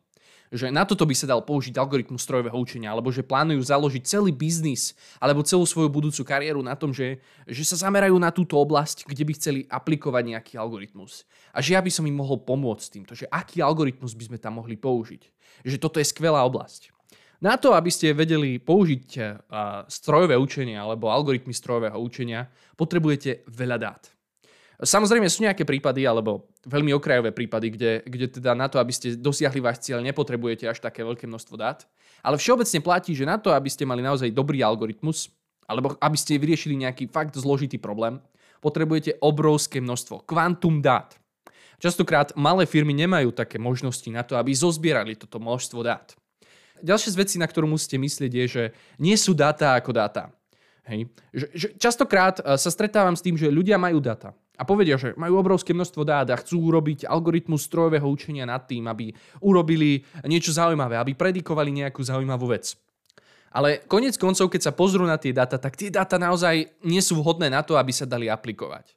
že 0.48 0.72
na 0.72 0.88
toto 0.88 1.04
by 1.04 1.12
sa 1.12 1.28
dal 1.28 1.44
použiť 1.44 1.76
algoritmus 1.76 2.24
strojového 2.24 2.56
učenia, 2.56 2.92
alebo 2.92 3.12
že 3.12 3.24
plánujú 3.24 3.60
založiť 3.60 4.02
celý 4.04 4.32
biznis 4.32 4.96
alebo 5.20 5.44
celú 5.44 5.68
svoju 5.68 5.92
budúcu 5.92 6.24
kariéru 6.24 6.64
na 6.64 6.72
tom, 6.72 6.92
že, 6.92 7.20
že 7.44 7.62
sa 7.68 7.88
zamerajú 7.88 8.16
na 8.16 8.32
túto 8.32 8.56
oblasť, 8.56 9.04
kde 9.04 9.22
by 9.28 9.32
chceli 9.36 9.60
aplikovať 9.68 10.22
nejaký 10.24 10.54
algoritmus. 10.56 11.28
A 11.52 11.60
že 11.60 11.76
ja 11.76 11.80
by 11.84 11.90
som 11.92 12.08
im 12.08 12.16
mohol 12.16 12.40
pomôcť 12.40 12.86
týmto, 12.88 13.12
že 13.12 13.28
aký 13.28 13.60
algoritmus 13.60 14.16
by 14.16 14.24
sme 14.32 14.38
tam 14.40 14.60
mohli 14.60 14.76
použiť. 14.80 15.22
Že 15.68 15.76
toto 15.80 16.00
je 16.00 16.08
skvelá 16.08 16.42
oblasť. 16.48 16.92
Na 17.38 17.54
to, 17.54 17.70
aby 17.70 17.86
ste 17.86 18.18
vedeli 18.18 18.58
použiť 18.58 19.14
strojové 19.86 20.34
učenie 20.34 20.74
alebo 20.74 21.06
algoritmy 21.06 21.54
strojového 21.54 21.94
učenia, 21.94 22.50
potrebujete 22.74 23.46
veľa 23.46 23.78
dát. 23.78 24.02
Samozrejme 24.78 25.26
sú 25.26 25.42
nejaké 25.42 25.66
prípady, 25.66 26.06
alebo 26.06 26.46
veľmi 26.62 26.94
okrajové 26.94 27.34
prípady, 27.34 27.74
kde, 27.74 27.92
kde 28.06 28.26
teda 28.38 28.54
na 28.54 28.70
to, 28.70 28.78
aby 28.78 28.94
ste 28.94 29.18
dosiahli 29.18 29.58
váš 29.58 29.82
cieľ, 29.82 29.98
nepotrebujete 29.98 30.70
až 30.70 30.78
také 30.78 31.02
veľké 31.02 31.26
množstvo 31.26 31.58
dát. 31.58 31.82
Ale 32.22 32.38
všeobecne 32.38 32.78
platí, 32.78 33.10
že 33.10 33.26
na 33.26 33.42
to, 33.42 33.50
aby 33.50 33.66
ste 33.66 33.82
mali 33.82 34.06
naozaj 34.06 34.30
dobrý 34.30 34.62
algoritmus, 34.62 35.34
alebo 35.66 35.98
aby 35.98 36.14
ste 36.14 36.38
vyriešili 36.38 36.78
nejaký 36.78 37.10
fakt 37.10 37.34
zložitý 37.34 37.74
problém, 37.74 38.22
potrebujete 38.62 39.18
obrovské 39.18 39.82
množstvo, 39.82 40.22
kvantum 40.22 40.78
dát. 40.78 41.18
Častokrát 41.82 42.30
malé 42.38 42.62
firmy 42.62 42.94
nemajú 42.94 43.34
také 43.34 43.58
možnosti 43.58 44.06
na 44.14 44.22
to, 44.22 44.38
aby 44.38 44.54
zozbierali 44.54 45.18
toto 45.18 45.42
množstvo 45.42 45.82
dát. 45.82 46.14
Ďalšia 46.86 47.18
z 47.18 47.18
vecí, 47.18 47.36
na 47.42 47.50
ktorú 47.50 47.66
musíte 47.66 47.98
myslieť, 47.98 48.30
je, 48.30 48.46
že 48.46 48.64
nie 49.02 49.18
sú 49.18 49.34
dáta 49.34 49.74
ako 49.74 49.90
dáta. 49.90 50.30
Hej. 50.86 51.10
Že, 51.34 51.46
že 51.50 51.66
častokrát 51.82 52.38
eh, 52.38 52.54
sa 52.54 52.70
stretávam 52.70 53.18
s 53.18 53.26
tým, 53.26 53.34
že 53.34 53.50
ľudia 53.50 53.74
majú 53.74 53.98
data 53.98 54.30
a 54.58 54.66
povedia, 54.66 54.98
že 54.98 55.14
majú 55.14 55.38
obrovské 55.38 55.70
množstvo 55.70 56.02
dát 56.02 56.26
a 56.26 56.36
chcú 56.36 56.74
urobiť 56.74 57.06
algoritmus 57.06 57.62
strojového 57.70 58.10
učenia 58.10 58.42
nad 58.42 58.66
tým, 58.66 58.90
aby 58.90 59.14
urobili 59.38 60.02
niečo 60.26 60.50
zaujímavé, 60.50 60.98
aby 60.98 61.14
predikovali 61.14 61.70
nejakú 61.70 62.02
zaujímavú 62.02 62.50
vec. 62.50 62.74
Ale 63.54 63.80
konec 63.86 64.18
koncov, 64.18 64.50
keď 64.50 64.68
sa 64.68 64.76
pozrú 64.76 65.06
na 65.06 65.16
tie 65.16 65.32
dáta, 65.32 65.56
tak 65.56 65.78
tie 65.78 65.88
dáta 65.88 66.20
naozaj 66.20 66.68
nie 66.84 67.00
sú 67.00 67.16
vhodné 67.22 67.48
na 67.48 67.62
to, 67.64 67.78
aby 67.78 67.94
sa 67.94 68.04
dali 68.04 68.28
aplikovať. 68.28 68.92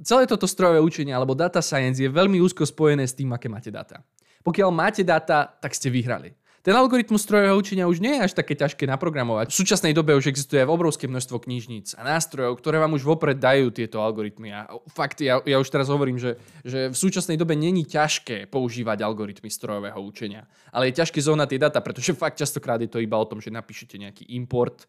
Celé 0.00 0.24
toto 0.24 0.48
strojové 0.48 0.80
učenie 0.80 1.12
alebo 1.12 1.36
data 1.36 1.60
science 1.60 2.00
je 2.00 2.08
veľmi 2.08 2.40
úzko 2.40 2.64
spojené 2.64 3.04
s 3.04 3.12
tým, 3.12 3.34
aké 3.36 3.50
máte 3.52 3.68
dáta. 3.68 4.00
Pokiaľ 4.40 4.70
máte 4.72 5.04
dáta, 5.04 5.44
tak 5.60 5.76
ste 5.76 5.92
vyhrali. 5.92 6.32
Ten 6.60 6.76
algoritmus 6.76 7.24
strojového 7.24 7.56
učenia 7.56 7.88
už 7.88 8.04
nie 8.04 8.20
je 8.20 8.24
až 8.28 8.32
také 8.36 8.52
ťažké 8.52 8.84
naprogramovať. 8.84 9.48
V 9.48 9.58
súčasnej 9.64 9.96
dobe 9.96 10.12
už 10.12 10.28
existuje 10.28 10.60
obrovské 10.60 11.08
množstvo 11.08 11.40
knižníc 11.40 11.96
a 11.96 12.04
nástrojov, 12.04 12.60
ktoré 12.60 12.76
vám 12.76 12.92
už 12.92 13.08
vopred 13.08 13.40
dajú 13.40 13.72
tieto 13.72 14.04
algoritmy. 14.04 14.52
A 14.52 14.68
fakt, 14.92 15.24
ja, 15.24 15.40
ja 15.40 15.56
už 15.56 15.72
teraz 15.72 15.88
hovorím, 15.88 16.20
že, 16.20 16.36
že 16.60 16.92
v 16.92 16.96
súčasnej 17.00 17.40
dobe 17.40 17.56
není 17.56 17.88
ťažké 17.88 18.44
používať 18.52 19.00
algoritmy 19.00 19.48
strojového 19.48 20.04
učenia. 20.04 20.44
Ale 20.68 20.92
je 20.92 21.00
ťažké 21.00 21.24
zohnať 21.24 21.48
tie 21.48 21.60
data, 21.64 21.80
pretože 21.80 22.12
fakt 22.12 22.36
častokrát 22.36 22.76
je 22.84 22.92
to 22.92 23.00
iba 23.00 23.16
o 23.16 23.24
tom, 23.24 23.40
že 23.40 23.48
napíšete 23.48 23.96
nejaký 23.96 24.28
import, 24.36 24.84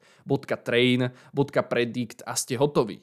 .train, 0.67 1.07
.predict 1.71 2.19
a 2.27 2.35
ste 2.35 2.59
hotoví. 2.59 2.99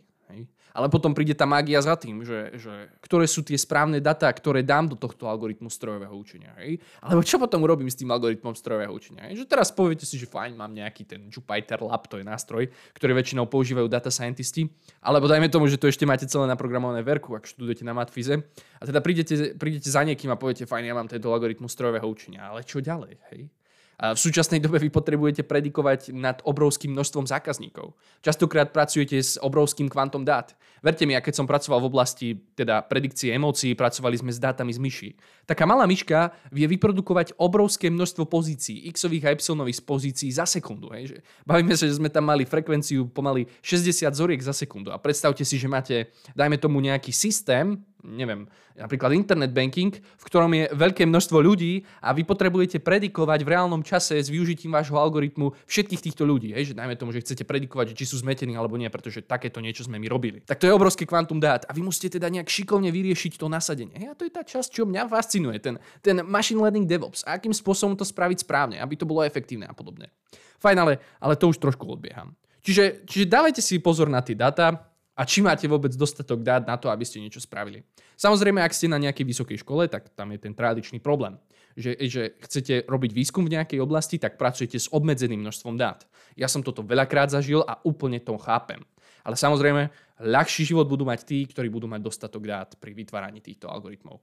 Ale 0.76 0.87
potom 0.92 1.16
príde 1.16 1.33
tá 1.33 1.48
mágia 1.48 1.81
za 1.81 1.96
tým, 1.96 2.22
že, 2.22 2.54
že 2.61 2.90
ktoré 3.04 3.24
sú 3.24 3.42
tie 3.42 3.57
správne 3.57 3.98
data, 3.98 4.28
ktoré 4.31 4.64
dám 4.64 4.88
do 4.88 4.96
tohto 4.96 5.26
algoritmu 5.26 5.68
strojového 5.72 6.12
učenia. 6.14 6.54
Hej? 6.61 6.78
Alebo 7.02 7.24
čo 7.24 7.40
potom 7.40 7.64
urobím 7.64 7.88
s 7.88 7.98
tým 7.98 8.09
algoritmom 8.12 8.52
strojového 8.52 8.92
učenia? 8.92 9.28
Hej? 9.28 9.42
Že 9.42 9.46
teraz 9.48 9.68
poviete 9.74 10.04
si, 10.04 10.20
že 10.20 10.28
fajn, 10.28 10.54
mám 10.54 10.72
nejaký 10.72 11.09
ten 11.09 11.26
Jupyter 11.33 11.81
Lab, 11.83 12.07
to 12.07 12.20
je 12.20 12.24
nástroj, 12.24 12.68
ktorý 12.94 13.12
väčšinou 13.18 13.50
používajú 13.50 13.88
data 13.90 14.12
scientisti, 14.12 14.68
alebo 15.02 15.26
dajme 15.26 15.50
tomu, 15.50 15.66
že 15.66 15.81
to 15.81 15.90
ešte 15.90 16.07
máte 16.07 16.28
celé 16.31 16.46
naprogramované 16.46 17.02
verku, 17.02 17.35
ak 17.35 17.48
študujete 17.48 17.83
na 17.83 17.96
Matfize, 17.96 18.38
a 18.78 18.83
teda 18.87 19.02
prídete, 19.02 19.59
prídete 19.59 19.90
za 19.90 20.07
niekým 20.07 20.31
a 20.31 20.38
poviete, 20.38 20.68
fajn, 20.68 20.85
ja 20.87 20.94
mám 20.94 21.11
tento 21.11 21.33
algoritmus 21.33 21.74
strojového 21.74 22.07
učenia, 22.07 22.54
ale 22.54 22.62
čo 22.62 22.78
ďalej? 22.78 23.18
Hej? 23.35 23.50
V 23.98 24.14
súčasnej 24.14 24.62
dobe 24.62 24.78
vy 24.78 24.94
potrebujete 24.94 25.42
predikovať 25.42 26.14
nad 26.14 26.38
obrovským 26.46 26.94
množstvom 26.94 27.26
zákazníkov. 27.26 27.98
Častokrát 28.22 28.70
pracujete 28.70 29.18
s 29.18 29.34
obrovským 29.42 29.90
kvantom 29.90 30.22
dát. 30.22 30.54
Verte 30.78 31.02
mi, 31.02 31.18
ja 31.18 31.22
keď 31.22 31.42
som 31.42 31.50
pracoval 31.50 31.82
v 31.82 31.90
oblasti 31.90 32.28
teda 32.54 32.87
predikcie 32.87 33.34
emócií, 33.34 33.74
pracovali 33.74 34.14
sme 34.14 34.30
s 34.30 34.38
dátami 34.38 34.70
z 34.70 34.78
myší. 34.78 35.11
Taká 35.50 35.66
malá 35.66 35.82
myška 35.90 36.30
vie 36.54 36.70
vyprodukovať 36.70 37.34
obrovské 37.42 37.90
množstvo 37.90 38.30
pozícií, 38.30 38.87
x 38.87 39.02
a 39.02 39.11
y 39.11 39.82
pozícií 39.82 40.30
za 40.30 40.46
sekundu. 40.46 40.94
Hej. 40.94 41.04
Že 41.11 41.16
bavíme 41.42 41.74
sa, 41.74 41.90
že 41.90 41.98
sme 41.98 42.06
tam 42.06 42.30
mali 42.30 42.46
frekvenciu 42.46 43.11
pomaly 43.11 43.50
60 43.66 44.14
zoriek 44.14 44.38
za 44.38 44.54
sekundu. 44.54 44.94
A 44.94 45.02
predstavte 45.02 45.42
si, 45.42 45.58
že 45.58 45.66
máte, 45.66 46.14
dajme 46.38 46.54
tomu 46.62 46.78
nejaký 46.78 47.11
systém, 47.11 47.82
neviem, 48.04 48.46
napríklad 48.78 49.11
internet 49.14 49.50
banking, 49.50 49.90
v 49.94 50.24
ktorom 50.24 50.50
je 50.54 50.64
veľké 50.70 51.02
množstvo 51.06 51.38
ľudí 51.42 51.82
a 51.98 52.14
vy 52.14 52.22
potrebujete 52.22 52.78
predikovať 52.78 53.42
v 53.42 53.50
reálnom 53.50 53.82
čase 53.82 54.22
s 54.22 54.30
využitím 54.30 54.70
vášho 54.70 54.94
algoritmu 54.94 55.50
všetkých 55.66 56.04
týchto 56.11 56.22
ľudí. 56.22 56.54
Hej, 56.54 56.72
že 56.72 56.74
dajme 56.78 56.94
tomu, 56.94 57.11
že 57.11 57.22
chcete 57.26 57.42
predikovať, 57.42 57.98
či 57.98 58.06
sú 58.06 58.22
zmetení 58.22 58.54
alebo 58.54 58.78
nie, 58.78 58.87
pretože 58.87 59.26
takéto 59.26 59.58
niečo 59.58 59.82
sme 59.82 59.98
my 59.98 60.06
robili. 60.06 60.38
Tak 60.46 60.62
to 60.62 60.70
je 60.70 60.76
obrovský 60.76 61.04
kvantum 61.04 61.42
dát 61.42 61.66
a 61.66 61.74
vy 61.74 61.82
musíte 61.82 62.18
teda 62.18 62.30
nejak 62.30 62.46
šikovne 62.46 62.94
vyriešiť 62.94 63.38
to 63.38 63.50
nasadenie. 63.50 63.94
Hej, 63.98 64.08
a 64.12 64.14
to 64.14 64.22
je 64.26 64.32
tá 64.32 64.42
časť, 64.46 64.68
čo 64.70 64.87
mňa 64.87 65.11
fascinuje, 65.11 65.58
ten, 65.58 65.74
ten 65.98 66.22
machine 66.22 66.62
learning 66.62 66.87
DevOps. 66.87 67.26
A 67.26 67.37
akým 67.37 67.52
spôsobom 67.52 67.98
to 67.98 68.06
spraviť 68.06 68.46
správne, 68.46 68.76
aby 68.78 68.94
to 68.94 69.08
bolo 69.08 69.26
efektívne 69.26 69.66
a 69.66 69.74
podobne. 69.74 70.14
Fajn, 70.58 70.78
ale, 70.78 70.94
ale 71.22 71.34
to 71.38 71.50
už 71.50 71.62
trošku 71.62 71.87
odbieham. 71.87 72.34
Čiže, 72.62 73.06
čiže 73.06 73.30
dávajte 73.30 73.62
si 73.62 73.78
pozor 73.78 74.11
na 74.11 74.18
tie 74.20 74.34
dáta, 74.34 74.88
a 75.18 75.26
či 75.26 75.42
máte 75.42 75.66
vôbec 75.66 75.90
dostatok 75.98 76.46
dát 76.46 76.62
na 76.62 76.78
to, 76.78 76.87
aby 76.87 77.02
ste 77.02 77.18
niečo 77.18 77.42
spravili. 77.42 77.83
Samozrejme, 78.14 78.62
ak 78.62 78.70
ste 78.70 78.87
na 78.87 79.02
nejakej 79.02 79.26
vysokej 79.26 79.59
škole, 79.66 79.90
tak 79.90 80.14
tam 80.14 80.31
je 80.31 80.38
ten 80.38 80.54
tradičný 80.54 81.02
problém. 81.02 81.35
Že, 81.74 81.92
že 82.07 82.22
chcete 82.38 82.87
robiť 82.87 83.11
výskum 83.11 83.42
v 83.42 83.59
nejakej 83.59 83.83
oblasti, 83.83 84.22
tak 84.22 84.38
pracujete 84.38 84.78
s 84.78 84.87
obmedzeným 84.94 85.42
množstvom 85.42 85.74
dát. 85.74 86.07
Ja 86.38 86.46
som 86.46 86.62
toto 86.62 86.87
veľakrát 86.87 87.35
zažil 87.35 87.66
a 87.66 87.83
úplne 87.83 88.22
to 88.22 88.38
chápem. 88.38 88.87
Ale 89.26 89.35
samozrejme, 89.35 89.90
ľahší 90.22 90.62
život 90.70 90.87
budú 90.87 91.02
mať 91.02 91.26
tí, 91.26 91.42
ktorí 91.50 91.66
budú 91.66 91.90
mať 91.90 92.00
dostatok 92.02 92.46
dát 92.46 92.70
pri 92.78 92.94
vytváraní 92.94 93.42
týchto 93.42 93.66
algoritmov. 93.66 94.22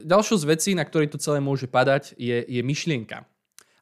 Ďalšou 0.00 0.36
z 0.40 0.48
vecí, 0.48 0.70
na 0.72 0.84
ktorej 0.84 1.12
to 1.12 1.20
celé 1.20 1.40
môže 1.40 1.68
padať, 1.68 2.16
je, 2.16 2.44
je 2.44 2.60
myšlienka. 2.64 3.24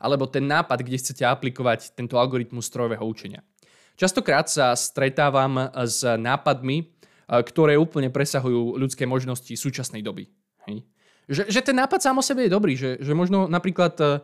Alebo 0.03 0.27
ten 0.27 0.47
nápad, 0.47 0.83
kde 0.83 0.99
chcete 0.99 1.23
aplikovať 1.27 1.95
tento 1.95 2.19
algoritmus 2.19 2.67
strojového 2.67 3.03
učenia. 3.07 3.43
Častokrát 4.01 4.49
sa 4.49 4.73
stretávam 4.73 5.69
s 5.85 6.01
nápadmi, 6.01 6.77
e, 6.81 6.85
ktoré 7.29 7.77
úplne 7.77 8.09
presahujú 8.09 8.81
ľudské 8.81 9.05
možnosti 9.05 9.53
súčasnej 9.53 10.01
doby. 10.01 10.33
Hej. 10.65 10.89
Že, 11.29 11.43
že 11.53 11.61
ten 11.61 11.77
nápad 11.77 12.01
sám 12.01 12.17
o 12.17 12.25
sebe 12.25 12.49
je 12.49 12.51
dobrý, 12.57 12.81
že, 12.81 12.97
že 12.99 13.15
možno 13.15 13.47
napríklad 13.47 13.95
uh, 14.03 14.19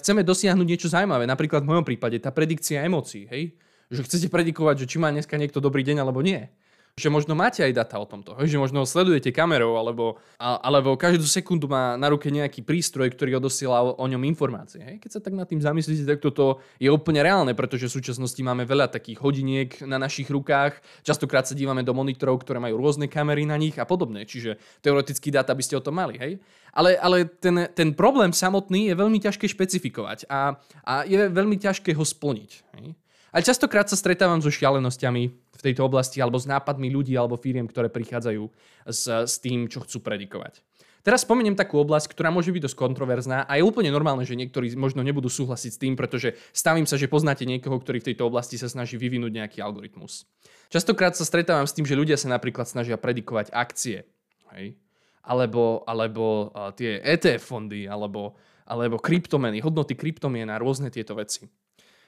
chceme 0.00 0.24
dosiahnuť 0.24 0.64
niečo 0.64 0.88
zaujímavé, 0.88 1.28
napríklad 1.28 1.60
v 1.60 1.68
mojom 1.68 1.84
prípade 1.84 2.16
tá 2.16 2.32
predikcia 2.32 2.80
emócií, 2.80 3.28
hej? 3.28 3.52
že 3.92 4.00
chcete 4.00 4.32
predikovať, 4.32 4.88
že 4.88 4.88
či 4.88 4.96
má 4.96 5.12
dneska 5.12 5.36
niekto 5.36 5.60
dobrý 5.60 5.84
deň 5.84 6.00
alebo 6.00 6.24
nie 6.24 6.48
že 6.96 7.12
možno 7.12 7.36
máte 7.36 7.60
aj 7.60 7.76
data 7.76 8.00
o 8.00 8.08
tomto, 8.08 8.32
že 8.48 8.56
možno 8.56 8.88
sledujete 8.88 9.28
kamerou, 9.28 9.76
alebo, 9.76 10.16
alebo 10.40 10.96
každú 10.96 11.28
sekundu 11.28 11.68
má 11.68 11.92
na 11.92 12.08
ruke 12.08 12.32
nejaký 12.32 12.64
prístroj, 12.64 13.12
ktorý 13.12 13.36
odosiela 13.36 13.84
o, 13.84 14.00
ňom 14.00 14.24
informácie. 14.24 14.80
Hej? 14.80 14.96
Keď 15.04 15.10
sa 15.12 15.20
tak 15.20 15.36
nad 15.36 15.44
tým 15.44 15.60
zamyslíte, 15.60 16.08
tak 16.08 16.24
toto 16.24 16.64
je 16.80 16.88
úplne 16.88 17.20
reálne, 17.20 17.52
pretože 17.52 17.92
v 17.92 18.00
súčasnosti 18.00 18.40
máme 18.40 18.64
veľa 18.64 18.88
takých 18.88 19.20
hodiniek 19.20 19.76
na 19.84 20.00
našich 20.00 20.32
rukách, 20.32 20.80
častokrát 21.04 21.44
sa 21.44 21.52
dívame 21.52 21.84
do 21.84 21.92
monitorov, 21.92 22.40
ktoré 22.40 22.64
majú 22.64 22.80
rôzne 22.80 23.12
kamery 23.12 23.44
na 23.44 23.60
nich 23.60 23.76
a 23.76 23.84
podobne, 23.84 24.24
čiže 24.24 24.56
teoreticky 24.80 25.28
data 25.28 25.52
by 25.52 25.60
ste 25.60 25.76
o 25.76 25.84
tom 25.84 26.00
mali. 26.00 26.16
Hej? 26.16 26.40
Ale, 26.72 26.96
ale 26.96 27.28
ten, 27.28 27.68
ten 27.76 27.92
problém 27.92 28.32
samotný 28.32 28.88
je 28.88 28.96
veľmi 28.96 29.20
ťažké 29.20 29.44
špecifikovať 29.52 30.32
a, 30.32 30.56
a 30.80 31.04
je 31.04 31.28
veľmi 31.28 31.60
ťažké 31.60 31.92
ho 31.92 32.04
splniť. 32.08 32.52
Hej? 32.80 32.96
Ale 33.34 33.42
častokrát 33.42 33.90
sa 33.90 33.98
stretávam 33.98 34.38
so 34.38 34.50
šialenosťami 34.52 35.22
v 35.30 35.60
tejto 35.64 35.82
oblasti 35.82 36.22
alebo 36.22 36.38
s 36.38 36.46
nápadmi 36.46 36.88
ľudí 36.92 37.14
alebo 37.18 37.34
firiem, 37.34 37.66
ktoré 37.66 37.90
prichádzajú 37.90 38.42
s, 38.86 39.04
s 39.06 39.34
tým, 39.42 39.66
čo 39.66 39.82
chcú 39.82 40.02
predikovať. 40.02 40.62
Teraz 41.06 41.22
spomeniem 41.22 41.54
takú 41.54 41.78
oblasť, 41.78 42.10
ktorá 42.10 42.34
môže 42.34 42.50
byť 42.50 42.66
dosť 42.66 42.82
kontroverzná 42.82 43.46
a 43.46 43.52
je 43.54 43.62
úplne 43.62 43.94
normálne, 43.94 44.26
že 44.26 44.34
niektorí 44.34 44.74
možno 44.74 45.06
nebudú 45.06 45.30
súhlasiť 45.30 45.70
s 45.70 45.78
tým, 45.78 45.94
pretože 45.94 46.34
stavím 46.50 46.82
sa, 46.82 46.98
že 46.98 47.06
poznáte 47.06 47.46
niekoho, 47.46 47.78
ktorý 47.78 48.02
v 48.02 48.10
tejto 48.10 48.26
oblasti 48.26 48.58
sa 48.58 48.66
snaží 48.66 48.98
vyvinúť 48.98 49.30
nejaký 49.30 49.62
algoritmus. 49.62 50.26
Častokrát 50.66 51.14
sa 51.14 51.22
stretávam 51.22 51.62
s 51.62 51.78
tým, 51.78 51.86
že 51.86 51.94
ľudia 51.94 52.18
sa 52.18 52.26
napríklad 52.26 52.66
snažia 52.66 52.98
predikovať 52.98 53.54
akcie. 53.54 54.02
Hej? 54.50 54.74
Alebo, 55.22 55.86
alebo 55.86 56.50
uh, 56.50 56.74
tie 56.74 56.98
ETF 56.98 57.54
fondy, 57.54 57.86
alebo, 57.86 58.34
alebo 58.66 58.98
kryptomeny, 58.98 59.62
hodnoty 59.62 59.94
kryptomien 59.94 60.50
a 60.50 60.58
rôzne 60.58 60.90
tieto 60.90 61.14
veci. 61.14 61.46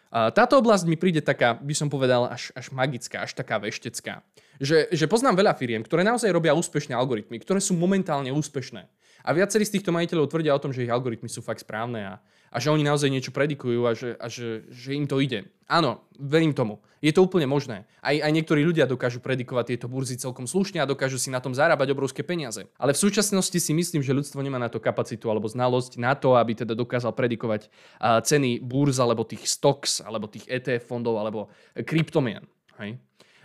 Táto 0.09 0.57
oblasť 0.57 0.89
mi 0.89 0.97
príde 0.97 1.21
taká, 1.21 1.61
by 1.61 1.75
som 1.77 1.93
povedal, 1.93 2.33
až, 2.33 2.49
až 2.57 2.73
magická, 2.73 3.29
až 3.29 3.37
taká 3.37 3.61
veštecká. 3.61 4.25
Že, 4.57 4.89
že 4.89 5.05
poznám 5.05 5.45
veľa 5.45 5.53
firiem, 5.55 5.85
ktoré 5.85 6.01
naozaj 6.01 6.33
robia 6.33 6.57
úspešné 6.57 6.97
algoritmy, 6.97 7.37
ktoré 7.39 7.61
sú 7.61 7.77
momentálne 7.77 8.33
úspešné. 8.33 8.89
A 9.29 9.37
viacerí 9.37 9.69
z 9.69 9.77
týchto 9.77 9.93
majiteľov 9.93 10.33
tvrdia 10.33 10.57
o 10.57 10.63
tom, 10.63 10.73
že 10.73 10.89
ich 10.89 10.93
algoritmy 10.93 11.29
sú 11.29 11.45
fakt 11.45 11.61
správne 11.61 12.01
a, 12.01 12.15
a 12.49 12.57
že 12.57 12.73
oni 12.73 12.81
naozaj 12.81 13.13
niečo 13.13 13.29
predikujú 13.29 13.85
a, 13.85 13.93
že, 13.93 14.17
a 14.17 14.25
že, 14.33 14.65
že 14.73 14.97
im 14.97 15.05
to 15.05 15.21
ide. 15.21 15.53
Áno, 15.69 16.09
verím 16.17 16.57
tomu. 16.57 16.81
Je 17.05 17.13
to 17.13 17.29
úplne 17.29 17.45
možné. 17.45 17.85
Aj, 18.01 18.17
aj 18.17 18.33
niektorí 18.33 18.65
ľudia 18.65 18.89
dokážu 18.89 19.21
predikovať 19.21 19.77
tieto 19.77 19.87
burzy 19.87 20.17
celkom 20.17 20.49
slušne 20.49 20.81
a 20.81 20.89
dokážu 20.89 21.21
si 21.21 21.29
na 21.29 21.45
tom 21.45 21.53
zarábať 21.53 21.93
obrovské 21.93 22.25
peniaze. 22.25 22.65
Ale 22.81 22.97
v 22.97 23.05
súčasnosti 23.05 23.55
si 23.61 23.73
myslím, 23.77 24.01
že 24.01 24.17
ľudstvo 24.17 24.41
nemá 24.41 24.57
na 24.57 24.73
to 24.73 24.81
kapacitu 24.81 25.29
alebo 25.29 25.45
znalosť 25.45 26.01
na 26.01 26.17
to, 26.17 26.33
aby 26.41 26.65
teda 26.65 26.73
dokázal 26.73 27.13
predikovať 27.13 27.69
uh, 27.69 28.25
ceny 28.25 28.65
burz 28.65 28.97
alebo 28.97 29.29
tých 29.29 29.45
stocks 29.45 30.01
alebo 30.01 30.25
tých 30.25 30.49
ETF 30.49 30.89
fondov 30.89 31.21
alebo 31.21 31.53
kryptomien. 31.77 32.49
Hej? 32.81 32.97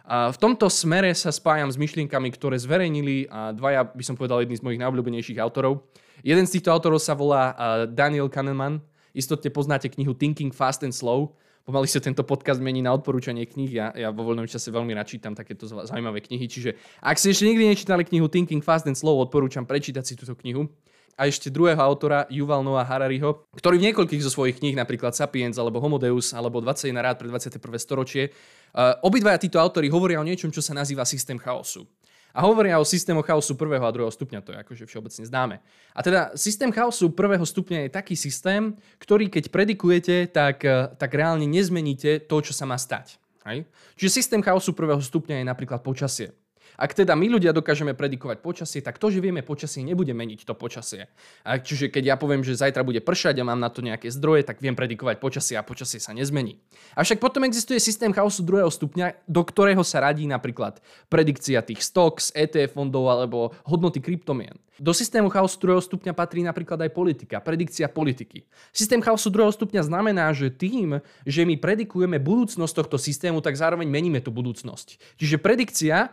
V 0.04 0.38
tomto 0.40 0.68
smere 0.68 1.16
sa 1.16 1.32
spájam 1.32 1.72
s 1.72 1.80
myšlienkami, 1.80 2.28
ktoré 2.36 2.60
zverejnili 2.60 3.32
dvaja, 3.56 3.88
by 3.88 4.04
som 4.04 4.20
povedal, 4.20 4.44
jedni 4.44 4.60
z 4.60 4.64
mojich 4.68 4.82
najobľúbenejších 4.84 5.40
autorov. 5.40 5.88
Jeden 6.24 6.44
z 6.44 6.60
týchto 6.60 6.76
autorov 6.76 7.00
sa 7.00 7.16
volá 7.16 7.56
Daniel 7.88 8.28
Kahneman, 8.28 8.84
Istotne 9.14 9.54
poznáte 9.54 9.94
knihu 9.94 10.18
Thinking 10.18 10.50
Fast 10.50 10.82
and 10.82 10.92
Slow. 10.92 11.38
Pomaly 11.64 11.88
sa 11.88 12.02
tento 12.02 12.26
podcast 12.26 12.60
mení 12.60 12.82
na 12.82 12.92
odporúčanie 12.92 13.46
kníh. 13.46 13.72
Ja, 13.72 13.94
ja 13.94 14.10
vo 14.10 14.26
voľnom 14.26 14.50
čase 14.50 14.74
veľmi 14.74 14.92
rád 14.98 15.08
čítam 15.08 15.38
takéto 15.38 15.70
zaujímavé 15.70 16.20
knihy. 16.26 16.50
Čiže 16.50 16.76
ak 17.00 17.22
ste 17.22 17.32
ešte 17.32 17.48
nikdy 17.48 17.72
nečítali 17.72 18.04
knihu 18.04 18.28
Thinking 18.28 18.66
Fast 18.66 18.90
and 18.90 18.98
Slow, 18.98 19.22
odporúčam 19.22 19.64
prečítať 19.64 20.04
si 20.04 20.18
túto 20.18 20.34
knihu. 20.44 20.68
A 21.14 21.30
ešte 21.30 21.54
druhého 21.54 21.78
autora, 21.78 22.26
Yuval 22.30 22.66
Noah 22.66 22.86
Harariho, 22.86 23.46
ktorý 23.54 23.78
v 23.78 23.92
niekoľkých 23.92 24.26
zo 24.26 24.34
svojich 24.34 24.58
kníh, 24.58 24.74
napríklad 24.74 25.14
Sapiens 25.14 25.56
alebo 25.62 25.78
Homo 25.78 26.02
alebo 26.02 26.58
21 26.58 26.90
rád 26.98 27.16
pre 27.22 27.30
21. 27.30 27.62
storočie, 27.78 28.34
uh, 28.74 28.98
obidvaja 29.06 29.38
títo 29.38 29.62
autory 29.62 29.94
hovoria 29.94 30.18
o 30.18 30.26
niečom, 30.26 30.50
čo 30.50 30.66
sa 30.66 30.74
nazýva 30.74 31.06
systém 31.06 31.38
chaosu. 31.38 31.86
A 32.34 32.42
hovoria 32.42 32.82
o 32.82 32.86
systému 32.86 33.22
chaosu 33.22 33.54
prvého 33.54 33.86
a 33.86 33.94
druhého 33.94 34.10
stupňa, 34.10 34.42
to 34.42 34.58
je 34.58 34.58
akože 34.58 34.84
všeobecne 34.90 35.22
známe. 35.30 35.56
A 35.94 36.02
teda 36.02 36.34
systém 36.34 36.74
chaosu 36.74 37.14
prvého 37.14 37.46
stupňa 37.46 37.86
je 37.86 37.90
taký 37.94 38.18
systém, 38.18 38.74
ktorý 38.98 39.30
keď 39.30 39.54
predikujete, 39.54 40.34
tak, 40.34 40.66
eh, 40.66 40.90
tak 40.98 41.14
reálne 41.14 41.46
nezmeníte 41.46 42.26
to, 42.26 42.42
čo 42.42 42.58
sa 42.58 42.66
má 42.66 42.74
stať. 42.82 43.22
Hej? 43.46 43.70
Čiže 44.02 44.18
systém 44.18 44.42
chaosu 44.42 44.74
prvého 44.74 44.98
stupňa 44.98 45.44
je 45.44 45.46
napríklad 45.46 45.86
počasie. 45.86 46.34
Ak 46.78 46.98
teda 46.98 47.14
my 47.14 47.38
ľudia 47.38 47.54
dokážeme 47.54 47.94
predikovať 47.94 48.42
počasie, 48.44 48.80
tak 48.82 48.98
to, 48.98 49.14
že 49.14 49.22
vieme 49.22 49.46
počasie, 49.46 49.86
nebude 49.86 50.12
meniť 50.12 50.46
to 50.46 50.54
počasie. 50.58 51.08
A 51.46 51.62
čiže 51.62 51.90
keď 51.90 52.04
ja 52.04 52.16
poviem, 52.18 52.42
že 52.42 52.58
zajtra 52.58 52.82
bude 52.82 53.00
pršať 53.00 53.40
a 53.40 53.48
mám 53.48 53.62
na 53.62 53.70
to 53.70 53.86
nejaké 53.86 54.10
zdroje, 54.10 54.46
tak 54.46 54.60
viem 54.60 54.74
predikovať 54.74 55.22
počasie 55.22 55.56
a 55.58 55.64
počasie 55.64 56.02
sa 56.02 56.12
nezmení. 56.12 56.58
Avšak 56.98 57.22
potom 57.22 57.46
existuje 57.46 57.78
systém 57.78 58.12
chaosu 58.12 58.42
druhého 58.42 58.70
stupňa, 58.70 59.26
do 59.30 59.42
ktorého 59.46 59.82
sa 59.86 60.02
radí 60.02 60.26
napríklad 60.26 60.82
predikcia 61.08 61.62
tých 61.62 61.86
stocks, 61.86 62.34
ETF 62.34 62.74
fondov 62.74 63.08
alebo 63.08 63.54
hodnoty 63.64 64.02
kryptomien. 64.02 64.58
Do 64.82 64.90
systému 64.90 65.30
chaosu 65.30 65.62
druhého 65.62 65.86
stupňa 65.86 66.18
patrí 66.18 66.42
napríklad 66.42 66.82
aj 66.82 66.92
politika, 66.98 67.38
predikcia 67.38 67.86
politiky. 67.86 68.50
Systém 68.74 68.98
chaosu 69.06 69.30
druhého 69.30 69.54
stupňa 69.54 69.86
znamená, 69.86 70.34
že 70.34 70.50
tým, 70.50 70.98
že 71.30 71.46
my 71.46 71.62
predikujeme 71.62 72.18
budúcnosť 72.18 72.74
tohto 72.82 72.98
systému, 72.98 73.38
tak 73.38 73.54
zároveň 73.54 73.86
meníme 73.86 74.18
tú 74.18 74.34
budúcnosť. 74.34 74.98
Čiže 75.22 75.38
predikcia 75.38 76.10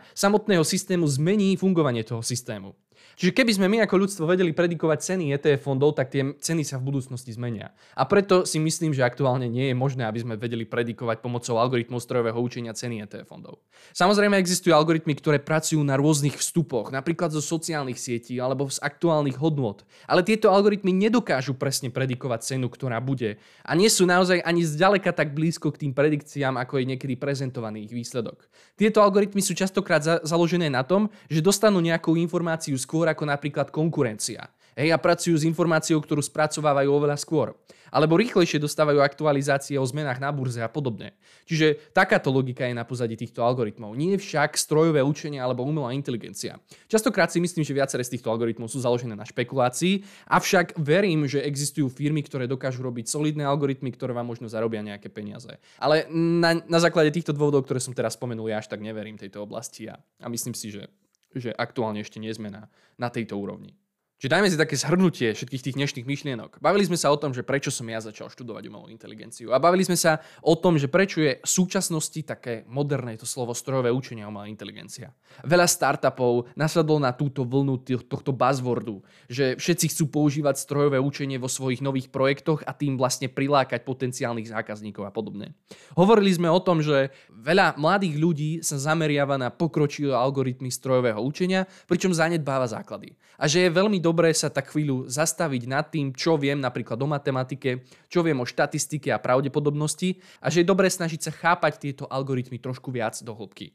samotného 0.51 0.67
systému 0.67 1.07
zmení 1.07 1.55
fungovanie 1.55 2.03
toho 2.03 2.19
systému. 2.19 2.75
Čiže 3.21 3.37
keby 3.37 3.53
sme 3.53 3.69
my 3.69 3.85
ako 3.85 4.01
ľudstvo 4.01 4.25
vedeli 4.25 4.49
predikovať 4.49 5.13
ceny 5.13 5.37
ETF 5.37 5.69
fondov, 5.69 5.93
tak 5.93 6.09
tie 6.09 6.33
ceny 6.41 6.65
sa 6.65 6.81
v 6.81 6.89
budúcnosti 6.89 7.29
zmenia. 7.29 7.69
A 7.93 8.09
preto 8.09 8.49
si 8.49 8.57
myslím, 8.57 8.97
že 8.97 9.05
aktuálne 9.05 9.45
nie 9.45 9.69
je 9.69 9.77
možné, 9.77 10.09
aby 10.09 10.25
sme 10.25 10.41
vedeli 10.41 10.65
predikovať 10.65 11.21
pomocou 11.21 11.61
algoritmov 11.61 12.01
strojového 12.01 12.41
učenia 12.41 12.73
ceny 12.73 13.05
ETF 13.05 13.29
fondov. 13.29 13.61
Samozrejme 13.93 14.41
existujú 14.41 14.73
algoritmy, 14.73 15.13
ktoré 15.13 15.37
pracujú 15.37 15.85
na 15.85 16.01
rôznych 16.01 16.33
vstupoch, 16.33 16.89
napríklad 16.89 17.29
zo 17.29 17.45
sociálnych 17.45 18.01
sietí 18.01 18.41
alebo 18.41 18.65
z 18.73 18.81
aktuálnych 18.81 19.37
hodnôt. 19.37 19.85
Ale 20.09 20.25
tieto 20.25 20.49
algoritmy 20.49 20.89
nedokážu 20.89 21.53
presne 21.53 21.93
predikovať 21.93 22.57
cenu, 22.57 22.73
ktorá 22.73 22.97
bude. 22.97 23.37
A 23.61 23.77
nie 23.77 23.93
sú 23.93 24.09
naozaj 24.09 24.41
ani 24.41 24.65
zďaleka 24.65 25.13
tak 25.13 25.37
blízko 25.37 25.69
k 25.69 25.85
tým 25.85 25.93
predikciám, 25.93 26.57
ako 26.57 26.81
je 26.81 26.89
niekedy 26.89 27.13
prezentovaný 27.21 27.85
ich 27.85 27.93
výsledok. 27.93 28.49
Tieto 28.81 29.05
algoritmy 29.05 29.45
sú 29.45 29.53
častokrát 29.53 30.01
za- 30.01 30.25
založené 30.25 30.73
na 30.73 30.81
tom, 30.81 31.05
že 31.29 31.45
dostanú 31.45 31.77
nejakú 31.85 32.17
informáciu 32.17 32.73
skôr 32.81 33.10
ako 33.11 33.27
napríklad 33.27 33.69
konkurencia. 33.69 34.49
Hej, 34.71 34.95
a 34.95 34.97
pracujú 34.97 35.35
s 35.35 35.43
informáciou, 35.43 35.99
ktorú 35.99 36.23
spracovávajú 36.23 36.87
oveľa 36.87 37.19
skôr. 37.19 37.51
Alebo 37.91 38.15
rýchlejšie 38.15 38.55
dostávajú 38.55 39.03
aktualizácie 39.03 39.75
o 39.75 39.83
zmenách 39.83 40.23
na 40.23 40.31
burze 40.31 40.63
a 40.63 40.71
podobne. 40.71 41.11
Čiže 41.43 41.91
takáto 41.91 42.31
logika 42.31 42.63
je 42.63 42.71
na 42.71 42.87
pozadí 42.87 43.19
týchto 43.19 43.43
algoritmov. 43.43 43.99
Nie 43.99 44.15
však 44.15 44.55
strojové 44.55 45.03
učenie 45.03 45.43
alebo 45.43 45.67
umelá 45.67 45.91
inteligencia. 45.91 46.55
Častokrát 46.87 47.27
si 47.35 47.43
myslím, 47.43 47.67
že 47.67 47.75
viaceré 47.75 48.07
z 48.07 48.15
týchto 48.15 48.31
algoritmov 48.31 48.71
sú 48.71 48.79
založené 48.79 49.11
na 49.11 49.27
špekulácii, 49.27 50.07
avšak 50.31 50.79
verím, 50.79 51.27
že 51.27 51.43
existujú 51.43 51.91
firmy, 51.91 52.23
ktoré 52.23 52.47
dokážu 52.47 52.79
robiť 52.79 53.11
solidné 53.11 53.43
algoritmy, 53.43 53.91
ktoré 53.91 54.15
vám 54.15 54.31
možno 54.31 54.47
zarobia 54.47 54.79
nejaké 54.79 55.11
peniaze. 55.11 55.59
Ale 55.75 56.07
na, 56.15 56.63
na 56.63 56.79
základe 56.79 57.11
týchto 57.11 57.35
dôvodov, 57.35 57.67
ktoré 57.67 57.83
som 57.83 57.91
teraz 57.91 58.15
spomenul, 58.15 58.47
ja 58.47 58.63
až 58.63 58.71
tak 58.71 58.79
neverím 58.79 59.19
tejto 59.19 59.43
oblasti 59.43 59.91
a, 59.91 59.99
a 59.99 60.31
myslím 60.31 60.55
si, 60.55 60.71
že, 60.71 60.87
že 61.35 61.55
aktuálne 61.55 62.03
ešte 62.03 62.19
nie 62.19 62.31
sme 62.33 62.51
na, 62.51 62.67
na 62.99 63.07
tejto 63.07 63.39
úrovni. 63.39 63.75
Čiže 64.21 64.37
dajme 64.37 64.53
si 64.53 64.61
také 64.61 64.77
zhrnutie 64.77 65.33
všetkých 65.33 65.65
tých 65.65 65.77
dnešných 65.81 66.05
myšlienok. 66.05 66.61
Bavili 66.61 66.85
sme 66.85 66.93
sa 66.93 67.09
o 67.09 67.17
tom, 67.17 67.33
že 67.33 67.41
prečo 67.41 67.73
som 67.73 67.89
ja 67.89 67.97
začal 67.97 68.29
študovať 68.29 68.69
umelú 68.69 68.85
inteligenciu. 68.93 69.49
A 69.49 69.57
bavili 69.57 69.81
sme 69.81 69.97
sa 69.97 70.21
o 70.45 70.53
tom, 70.53 70.77
že 70.77 70.85
prečo 70.85 71.25
je 71.25 71.41
v 71.41 71.49
súčasnosti 71.49 72.21
také 72.21 72.61
moderné 72.69 73.17
to 73.17 73.25
slovo 73.25 73.57
strojové 73.57 73.89
učenie 73.89 74.21
umelá 74.21 74.45
inteligencia. 74.45 75.09
Veľa 75.41 75.65
startupov 75.65 76.53
nasadlo 76.53 77.01
na 77.01 77.17
túto 77.17 77.41
vlnu 77.41 77.81
tohto 77.81 78.29
buzzwordu, 78.29 79.01
že 79.25 79.57
všetci 79.57 79.89
chcú 79.89 80.13
používať 80.13 80.53
strojové 80.61 81.01
učenie 81.01 81.41
vo 81.41 81.49
svojich 81.49 81.81
nových 81.81 82.13
projektoch 82.13 82.61
a 82.69 82.77
tým 82.77 83.01
vlastne 83.01 83.25
prilákať 83.25 83.81
potenciálnych 83.81 84.53
zákazníkov 84.53 85.01
a 85.01 85.09
podobne. 85.09 85.57
Hovorili 85.97 86.29
sme 86.29 86.45
o 86.45 86.61
tom, 86.61 86.85
že 86.85 87.09
veľa 87.33 87.73
mladých 87.73 88.21
ľudí 88.21 88.51
sa 88.61 88.77
zameriava 88.77 89.41
na 89.41 89.49
pokročilé 89.49 90.13
algoritmy 90.13 90.69
strojového 90.69 91.17
učenia, 91.25 91.65
pričom 91.89 92.13
zanedbáva 92.13 92.69
základy. 92.69 93.17
A 93.41 93.49
že 93.49 93.65
je 93.65 93.73
veľmi 93.73 93.97
dobré 94.11 94.35
sa 94.35 94.51
tak 94.51 94.75
chvíľu 94.75 95.07
zastaviť 95.07 95.63
nad 95.71 95.87
tým, 95.87 96.11
čo 96.11 96.35
viem 96.35 96.59
napríklad 96.59 96.99
o 96.99 97.07
matematike, 97.07 97.87
čo 98.11 98.19
viem 98.19 98.35
o 98.35 98.45
štatistike 98.45 99.07
a 99.07 99.23
pravdepodobnosti 99.23 100.19
a 100.43 100.51
že 100.51 100.61
je 100.61 100.67
dobré 100.67 100.91
snažiť 100.91 101.21
sa 101.23 101.31
chápať 101.31 101.79
tieto 101.79 102.03
algoritmy 102.11 102.59
trošku 102.59 102.91
viac 102.91 103.15
do 103.23 103.31
hĺbky. 103.31 103.71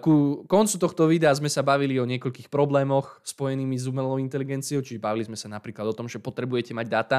Ku 0.00 0.44
koncu 0.48 0.76
tohto 0.80 1.04
videa 1.08 1.32
sme 1.36 1.52
sa 1.52 1.60
bavili 1.60 2.00
o 2.00 2.08
niekoľkých 2.08 2.48
problémoch 2.48 3.20
spojenými 3.20 3.76
s 3.76 3.84
umelou 3.84 4.16
inteligenciou, 4.16 4.80
čiže 4.80 5.00
bavili 5.00 5.28
sme 5.28 5.36
sa 5.36 5.52
napríklad 5.52 5.92
o 5.92 5.96
tom, 5.96 6.08
že 6.08 6.16
potrebujete 6.16 6.72
mať 6.72 6.86
dáta 6.88 7.18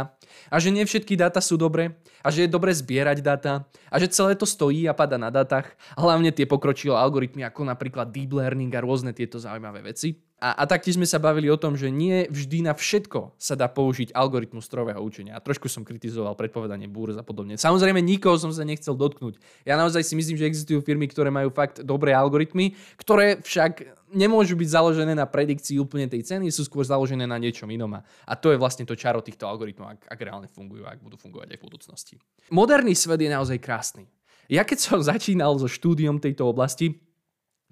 a 0.49 0.55
že 0.57 0.73
nie 0.73 0.81
všetky 0.81 1.13
dáta 1.13 1.41
sú 1.45 1.61
dobré 1.61 2.01
a 2.25 2.33
že 2.33 2.45
je 2.45 2.49
dobré 2.49 2.73
zbierať 2.73 3.21
dáta 3.21 3.69
a 3.93 3.95
že 4.01 4.09
celé 4.09 4.33
to 4.33 4.49
stojí 4.49 4.89
a 4.89 4.97
pada 4.97 5.21
na 5.21 5.29
dátach 5.29 5.69
a 5.93 5.99
hlavne 6.01 6.33
tie 6.33 6.49
pokročilé 6.49 6.97
algoritmy 6.97 7.45
ako 7.45 7.69
napríklad 7.69 8.09
deep 8.09 8.33
learning 8.33 8.73
a 8.73 8.81
rôzne 8.81 9.13
tieto 9.13 9.37
zaujímavé 9.37 9.85
veci. 9.85 10.28
A, 10.39 10.55
a 10.55 10.63
taktiež 10.63 10.95
sme 10.95 11.03
sa 11.03 11.19
bavili 11.19 11.51
o 11.51 11.59
tom, 11.59 11.75
že 11.75 11.91
nie 11.91 12.23
vždy 12.31 12.63
na 12.63 12.71
všetko 12.71 13.35
sa 13.35 13.59
dá 13.59 13.67
použiť 13.67 14.15
algoritmus 14.15 14.63
strojového 14.63 15.03
učenia. 15.03 15.35
A 15.35 15.43
trošku 15.43 15.67
som 15.67 15.83
kritizoval 15.83 16.31
predpovedanie 16.39 16.87
búrz 16.87 17.19
a 17.19 17.23
podobne. 17.27 17.59
Samozrejme, 17.59 17.99
nikoho 17.99 18.39
som 18.39 18.55
sa 18.55 18.63
nechcel 18.63 18.95
dotknúť. 18.95 19.35
Ja 19.67 19.75
naozaj 19.75 20.07
si 20.07 20.15
myslím, 20.15 20.39
že 20.39 20.47
existujú 20.47 20.79
firmy, 20.79 21.11
ktoré 21.11 21.27
majú 21.27 21.51
fakt 21.51 21.83
dobré 21.83 22.15
algoritmy, 22.15 22.79
ktoré 22.95 23.43
však 23.43 23.99
nemôžu 24.15 24.55
byť 24.55 24.69
založené 24.71 25.13
na 25.13 25.27
predikcii 25.27 25.75
úplne 25.77 26.07
tej 26.07 26.23
ceny, 26.23 26.49
sú 26.49 26.63
skôr 26.65 26.87
založené 26.87 27.27
na 27.27 27.35
niečom 27.35 27.67
inom. 27.67 27.99
A 27.99 28.33
to 28.39 28.55
je 28.55 28.57
vlastne 28.57 28.87
to 28.87 28.95
čaro 28.95 29.19
týchto 29.19 29.43
algoritmov, 29.43 29.99
ak, 29.99 29.99
ak 30.07 30.19
reálne 30.23 30.47
fungujú, 30.47 30.87
ak 30.87 31.03
budú 31.03 31.19
fungovať 31.19 31.51
aj 31.51 31.57
v 31.59 31.65
budúcnosti. 31.67 32.15
Moderný 32.49 32.95
svet 32.95 33.19
je 33.19 33.29
naozaj 33.29 33.59
krásny. 33.59 34.07
Ja 34.49 34.65
keď 34.65 34.77
som 34.81 34.99
začínal 35.11 35.59
so 35.59 35.69
štúdiom 35.69 36.17
tejto 36.17 36.47
oblasti, 36.47 36.97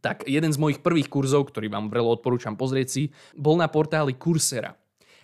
tak 0.02 0.26
jeden 0.30 0.54
z 0.54 0.62
mojich 0.62 0.80
prvých 0.82 1.10
kurzov, 1.10 1.50
ktorý 1.50 1.68
vám 1.74 1.90
vrelo 1.90 2.14
odporúčam 2.14 2.54
pozrieť 2.54 2.88
si, 2.88 3.04
bol 3.34 3.58
na 3.58 3.66
portáli 3.66 4.14
Coursera. 4.14 4.78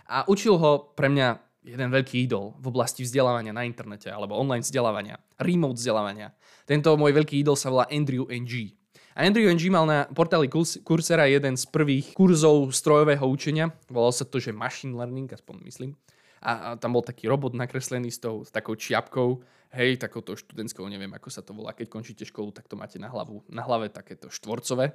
A 0.10 0.26
učil 0.28 0.58
ho 0.60 0.94
pre 0.94 1.08
mňa 1.08 1.40
jeden 1.64 1.90
veľký 1.90 2.28
idol 2.28 2.54
v 2.60 2.66
oblasti 2.68 3.08
vzdelávania 3.08 3.56
na 3.56 3.64
internete 3.64 4.12
alebo 4.12 4.36
online 4.36 4.66
vzdelávania, 4.66 5.16
remote 5.40 5.80
vzdelávania. 5.80 6.36
Tento 6.68 6.92
môj 7.00 7.16
veľký 7.16 7.40
idol 7.40 7.56
sa 7.56 7.72
volá 7.72 7.88
Andrew 7.88 8.28
Ng. 8.28 8.76
A 9.14 9.30
Andrew 9.30 9.46
Ng 9.46 9.64
mal 9.70 9.86
na 9.86 10.00
portáli 10.12 10.50
Coursera 10.84 11.30
jeden 11.30 11.56
z 11.56 11.64
prvých 11.70 12.18
kurzov 12.18 12.74
strojového 12.74 13.24
učenia. 13.24 13.72
Volal 13.88 14.12
sa 14.12 14.26
to, 14.26 14.42
že 14.42 14.52
machine 14.52 14.98
learning, 14.98 15.30
aspoň 15.32 15.56
myslím. 15.64 15.92
A, 16.44 16.52
a 16.52 16.68
tam 16.76 16.92
bol 16.92 17.02
taký 17.02 17.32
robot 17.32 17.56
nakreslený 17.56 18.12
s, 18.12 18.20
tou, 18.20 18.44
s 18.44 18.52
takou 18.52 18.76
čiapkou 18.76 19.40
hej, 19.74 19.98
takouto 19.98 20.38
študentskou, 20.38 20.86
neviem 20.86 21.10
ako 21.18 21.30
sa 21.34 21.42
to 21.42 21.52
volá, 21.52 21.74
keď 21.74 21.90
končíte 21.90 22.24
školu, 22.30 22.54
tak 22.54 22.70
to 22.70 22.78
máte 22.78 23.02
na, 23.02 23.10
hlavu, 23.10 23.42
na 23.50 23.66
hlave 23.66 23.90
takéto 23.90 24.30
štvorcové. 24.30 24.94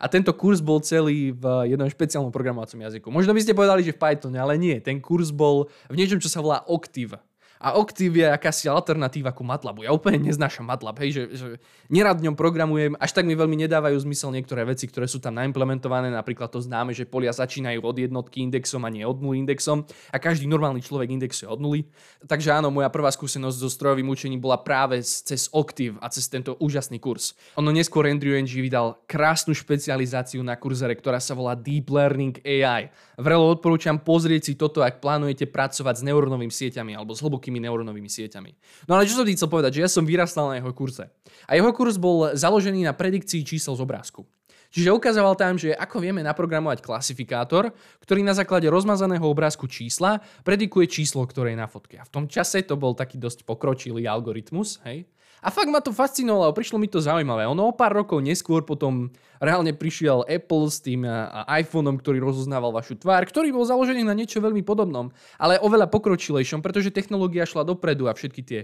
A 0.00 0.08
tento 0.08 0.32
kurz 0.32 0.64
bol 0.64 0.80
celý 0.80 1.32
v 1.36 1.44
jednom 1.68 1.88
špeciálnom 1.88 2.32
programovacom 2.32 2.80
jazyku. 2.80 3.12
Možno 3.12 3.36
by 3.36 3.40
ste 3.44 3.56
povedali, 3.56 3.84
že 3.84 3.92
v 3.92 4.00
Pythone, 4.00 4.40
ale 4.40 4.56
nie. 4.56 4.80
Ten 4.80 4.96
kurz 4.96 5.28
bol 5.28 5.68
v 5.92 5.96
niečom, 5.96 6.16
čo 6.16 6.32
sa 6.32 6.40
volá 6.40 6.64
Octave. 6.64 7.20
A 7.60 7.76
Octave 7.76 8.24
je 8.24 8.24
akási 8.24 8.72
alternatíva 8.72 9.36
ku 9.36 9.44
MATLABu. 9.44 9.84
Ja 9.84 9.92
úplne 9.92 10.16
neznášam 10.24 10.64
MATLAB, 10.64 10.96
hej, 11.04 11.10
že, 11.12 11.22
že 11.36 11.46
nerad 11.92 12.16
ňom 12.16 12.32
programujem, 12.32 12.96
až 12.96 13.12
tak 13.12 13.28
mi 13.28 13.36
veľmi 13.36 13.68
nedávajú 13.68 14.00
zmysel 14.00 14.32
niektoré 14.32 14.64
veci, 14.64 14.88
ktoré 14.88 15.04
sú 15.04 15.20
tam 15.20 15.36
naimplementované, 15.36 16.08
napríklad 16.08 16.48
to 16.48 16.64
známe, 16.64 16.96
že 16.96 17.04
polia 17.04 17.36
začínajú 17.36 17.84
od 17.84 17.96
jednotky 18.00 18.40
indexom 18.40 18.80
a 18.80 18.88
nie 18.88 19.04
od 19.04 19.20
nuly 19.20 19.44
indexom 19.44 19.84
a 20.08 20.16
každý 20.16 20.48
normálny 20.48 20.80
človek 20.80 21.12
indexuje 21.12 21.52
od 21.52 21.60
nuly. 21.60 21.84
Takže 22.24 22.48
áno, 22.48 22.72
moja 22.72 22.88
prvá 22.88 23.12
skúsenosť 23.12 23.56
so 23.60 23.68
strojovým 23.68 24.08
učením 24.08 24.40
bola 24.40 24.56
práve 24.56 25.04
cez 25.04 25.52
Octave 25.52 26.00
a 26.00 26.08
cez 26.08 26.32
tento 26.32 26.56
úžasný 26.64 26.96
kurz. 26.96 27.36
Ono 27.60 27.68
neskôr 27.68 28.08
Andrew 28.08 28.40
Ng 28.40 28.48
vydal 28.48 28.96
krásnu 29.04 29.52
špecializáciu 29.52 30.40
na 30.40 30.56
kurzere, 30.56 30.96
ktorá 30.96 31.20
sa 31.20 31.36
volá 31.36 31.52
Deep 31.52 31.92
Learning 31.92 32.40
AI. 32.40 32.88
Vrelo 33.20 33.52
odporúčam 33.52 34.00
pozrieť 34.00 34.48
si 34.48 34.52
toto, 34.56 34.80
ak 34.80 35.04
plánujete 35.04 35.44
pracovať 35.44 36.00
s 36.00 36.06
neurónovými 36.08 36.48
sieťami 36.48 36.96
alebo 36.96 37.12
s 37.12 37.20
hlbokým 37.20 37.49
veľkými 37.50 37.66
neurónovými 37.66 38.06
sieťami. 38.06 38.54
No 38.86 38.94
ale 38.94 39.10
čo 39.10 39.18
som 39.18 39.26
chcel 39.26 39.50
povedať, 39.50 39.82
že 39.82 39.82
ja 39.82 39.90
som 39.90 40.06
vyrastal 40.06 40.54
na 40.54 40.62
jeho 40.62 40.70
kurze. 40.70 41.10
A 41.50 41.58
jeho 41.58 41.74
kurz 41.74 41.98
bol 41.98 42.30
založený 42.38 42.86
na 42.86 42.94
predikcii 42.94 43.42
čísel 43.42 43.74
z 43.74 43.82
obrázku. 43.82 44.22
Čiže 44.70 44.94
ukazoval 44.94 45.34
tam, 45.34 45.58
že 45.58 45.74
ako 45.74 45.98
vieme 45.98 46.22
naprogramovať 46.22 46.78
klasifikátor, 46.78 47.74
ktorý 48.06 48.22
na 48.22 48.38
základe 48.38 48.70
rozmazaného 48.70 49.26
obrázku 49.26 49.66
čísla 49.66 50.22
predikuje 50.46 50.86
číslo, 50.86 51.26
ktoré 51.26 51.58
je 51.58 51.58
na 51.58 51.66
fotke. 51.66 51.98
A 51.98 52.06
v 52.06 52.14
tom 52.14 52.30
čase 52.30 52.62
to 52.62 52.78
bol 52.78 52.94
taký 52.94 53.18
dosť 53.18 53.42
pokročilý 53.42 54.06
algoritmus, 54.06 54.78
hej? 54.86 55.10
A 55.40 55.48
fakt 55.48 55.72
ma 55.72 55.80
to 55.80 55.88
fascinovalo, 55.90 56.52
prišlo 56.52 56.76
mi 56.76 56.84
to 56.84 57.00
zaujímavé. 57.00 57.48
Ono 57.48 57.68
o 57.68 57.76
pár 57.76 57.96
rokov 57.96 58.20
neskôr 58.20 58.60
potom 58.60 59.08
reálne 59.40 59.72
prišiel 59.72 60.28
Apple 60.28 60.68
s 60.68 60.84
tým 60.84 61.08
iPhoneom, 61.48 61.96
ktorý 61.96 62.20
rozoznával 62.20 62.76
vašu 62.76 63.00
tvár, 63.00 63.24
ktorý 63.24 63.56
bol 63.56 63.64
založený 63.64 64.04
na 64.04 64.12
niečo 64.12 64.36
veľmi 64.44 64.60
podobnom, 64.60 65.08
ale 65.40 65.56
oveľa 65.64 65.88
pokročilejšom, 65.88 66.60
pretože 66.60 66.92
technológia 66.92 67.48
šla 67.48 67.64
dopredu 67.64 68.04
a 68.04 68.12
všetky 68.12 68.40
tie 68.44 68.60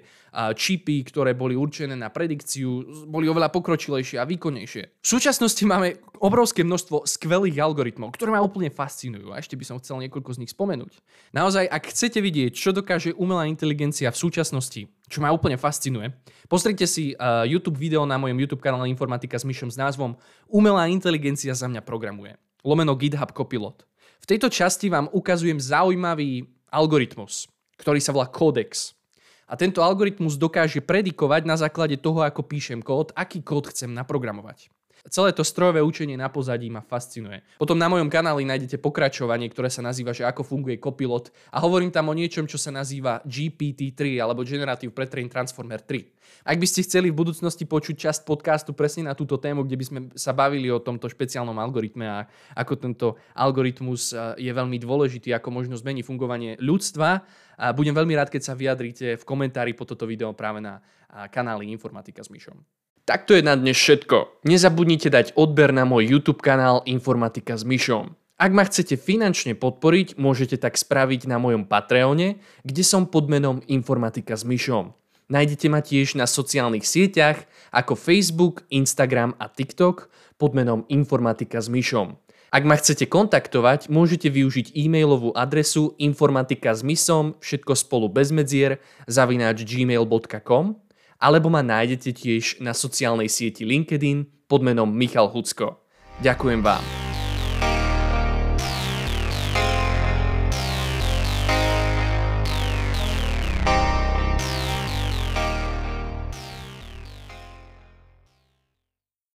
čipy, 0.53 1.01
ktoré 1.09 1.33
boli 1.33 1.57
určené 1.57 1.97
na 1.97 2.13
predikciu, 2.13 3.09
boli 3.09 3.25
oveľa 3.25 3.49
pokročilejšie 3.57 4.21
a 4.21 4.29
výkonnejšie. 4.29 5.01
V 5.01 5.09
súčasnosti 5.09 5.65
máme 5.65 5.97
obrovské 6.21 6.61
množstvo 6.61 7.09
skvelých 7.09 7.57
algoritmov, 7.57 8.13
ktoré 8.13 8.37
ma 8.37 8.45
úplne 8.45 8.69
fascinujú 8.69 9.33
a 9.33 9.41
ešte 9.41 9.57
by 9.57 9.65
som 9.65 9.81
chcel 9.81 9.97
niekoľko 10.05 10.37
z 10.37 10.41
nich 10.45 10.53
spomenúť. 10.53 11.01
Naozaj, 11.33 11.73
ak 11.73 11.89
chcete 11.89 12.21
vidieť, 12.21 12.53
čo 12.53 12.77
dokáže 12.77 13.17
umelá 13.17 13.49
inteligencia 13.49 14.13
v 14.13 14.21
súčasnosti, 14.21 14.93
čo 15.07 15.23
ma 15.23 15.31
úplne 15.31 15.55
fascinuje. 15.55 16.11
Pozrite 16.51 16.87
si 16.87 17.15
uh, 17.15 17.47
YouTube 17.47 17.79
video 17.79 18.03
na 18.03 18.19
mojom 18.19 18.39
YouTube 18.43 18.63
kanále 18.63 18.91
Informatika 18.91 19.39
s 19.39 19.47
Myšom 19.47 19.71
s 19.71 19.79
názvom 19.79 20.19
Umelá 20.51 20.91
inteligencia 20.91 21.55
za 21.55 21.71
mňa 21.71 21.83
programuje. 21.87 22.35
Lomeno 22.67 22.99
GitHub 22.99 23.31
Copilot. 23.31 23.87
V 24.19 24.27
tejto 24.27 24.51
časti 24.51 24.91
vám 24.91 25.07
ukazujem 25.15 25.63
zaujímavý 25.63 26.51
algoritmus, 26.75 27.47
ktorý 27.79 28.03
sa 28.03 28.11
volá 28.11 28.27
Codex. 28.27 28.99
A 29.47 29.55
tento 29.55 29.79
algoritmus 29.79 30.35
dokáže 30.35 30.83
predikovať 30.83 31.47
na 31.47 31.55
základe 31.55 31.95
toho, 31.95 32.27
ako 32.27 32.43
píšem 32.43 32.83
kód, 32.83 33.15
aký 33.15 33.47
kód 33.47 33.71
chcem 33.71 33.95
naprogramovať. 33.95 34.75
Celé 35.07 35.31
to 35.31 35.47
strojové 35.47 35.79
učenie 35.83 36.19
na 36.19 36.27
pozadí 36.27 36.67
ma 36.67 36.83
fascinuje. 36.83 37.47
Potom 37.63 37.79
na 37.79 37.87
mojom 37.87 38.11
kanáli 38.11 38.43
nájdete 38.43 38.83
pokračovanie, 38.83 39.47
ktoré 39.47 39.71
sa 39.71 39.79
nazýva, 39.79 40.11
že 40.11 40.27
ako 40.27 40.43
funguje 40.43 40.83
Copilot 40.83 41.31
a 41.55 41.63
hovorím 41.63 41.95
tam 41.95 42.11
o 42.11 42.15
niečom, 42.15 42.51
čo 42.51 42.59
sa 42.59 42.75
nazýva 42.75 43.23
GPT-3 43.23 44.19
alebo 44.19 44.43
Generative 44.43 44.91
Pretrain 44.91 45.31
Transformer 45.31 45.79
3. 45.79 46.47
Ak 46.47 46.59
by 46.59 46.67
ste 46.67 46.83
chceli 46.83 47.15
v 47.15 47.19
budúcnosti 47.23 47.63
počuť 47.67 47.95
časť 48.11 48.21
podcastu 48.27 48.75
presne 48.75 49.07
na 49.07 49.15
túto 49.15 49.39
tému, 49.39 49.63
kde 49.63 49.79
by 49.79 49.85
sme 49.87 50.01
sa 50.19 50.35
bavili 50.35 50.67
o 50.75 50.83
tomto 50.83 51.07
špeciálnom 51.07 51.55
algoritme 51.55 52.07
a 52.07 52.19
ako 52.59 52.75
tento 52.75 53.07
algoritmus 53.39 54.11
e, 54.11 54.43
je 54.43 54.51
veľmi 54.51 54.79
dôležitý, 54.83 55.31
ako 55.35 55.55
možno 55.55 55.79
zmení 55.79 56.03
fungovanie 56.03 56.59
ľudstva, 56.59 57.23
a 57.57 57.73
budem 57.73 57.97
veľmi 57.97 58.13
rád, 58.13 58.29
keď 58.29 58.53
sa 58.53 58.59
vyjadríte 58.59 59.17
v 59.17 59.25
komentári 59.25 59.73
po 59.73 59.89
toto 59.89 60.05
video 60.05 60.37
práve 60.37 60.61
na 60.61 60.85
kanáli 61.33 61.73
Informatika 61.73 62.21
s 62.21 62.29
Myšom. 62.29 62.86
Tak 63.07 63.23
to 63.31 63.39
je 63.39 63.43
na 63.47 63.55
dnes 63.55 63.79
všetko. 63.79 64.43
Nezabudnite 64.43 65.15
dať 65.15 65.39
odber 65.39 65.71
na 65.71 65.87
môj 65.87 66.11
YouTube 66.11 66.43
kanál 66.43 66.83
Informatika 66.91 67.55
s 67.55 67.63
Myšom. 67.63 68.19
Ak 68.35 68.51
ma 68.51 68.67
chcete 68.67 68.99
finančne 68.99 69.55
podporiť, 69.55 70.19
môžete 70.19 70.59
tak 70.59 70.75
spraviť 70.75 71.31
na 71.31 71.39
mojom 71.39 71.71
Patreone, 71.71 72.43
kde 72.67 72.83
som 72.83 73.07
pod 73.07 73.31
menom 73.31 73.63
Informatika 73.71 74.35
s 74.35 74.43
Myšom. 74.43 74.91
Nájdete 75.31 75.71
ma 75.71 75.87
tiež 75.87 76.19
na 76.19 76.27
sociálnych 76.27 76.83
sieťach 76.83 77.47
ako 77.71 77.95
Facebook, 77.95 78.67
Instagram 78.75 79.39
a 79.39 79.55
TikTok 79.55 80.11
pod 80.35 80.59
menom 80.59 80.83
Informatika 80.91 81.63
s 81.63 81.71
Myšom. 81.71 82.19
Ak 82.51 82.67
ma 82.67 82.75
chcete 82.75 83.07
kontaktovať, 83.07 83.87
môžete 83.87 84.35
využiť 84.35 84.75
e-mailovú 84.75 85.31
adresu 85.31 85.95
informatika 86.03 86.75
s 86.75 86.83
misom, 86.83 87.39
všetko 87.39 87.79
spolu 87.79 88.11
bez 88.11 88.35
medzier, 88.35 88.83
zavináč 89.07 89.63
gmail.com 89.63 90.86
alebo 91.17 91.49
ma 91.49 91.65
nájdete 91.65 92.11
tiež 92.13 92.45
na 92.61 92.77
sociálnej 92.77 93.29
sieti 93.31 93.65
LinkedIn 93.65 94.49
pod 94.51 94.63
menom 94.63 94.89
Michal 94.89 95.33
Hucko. 95.33 95.83
Ďakujem 96.23 96.61
vám. 96.65 97.06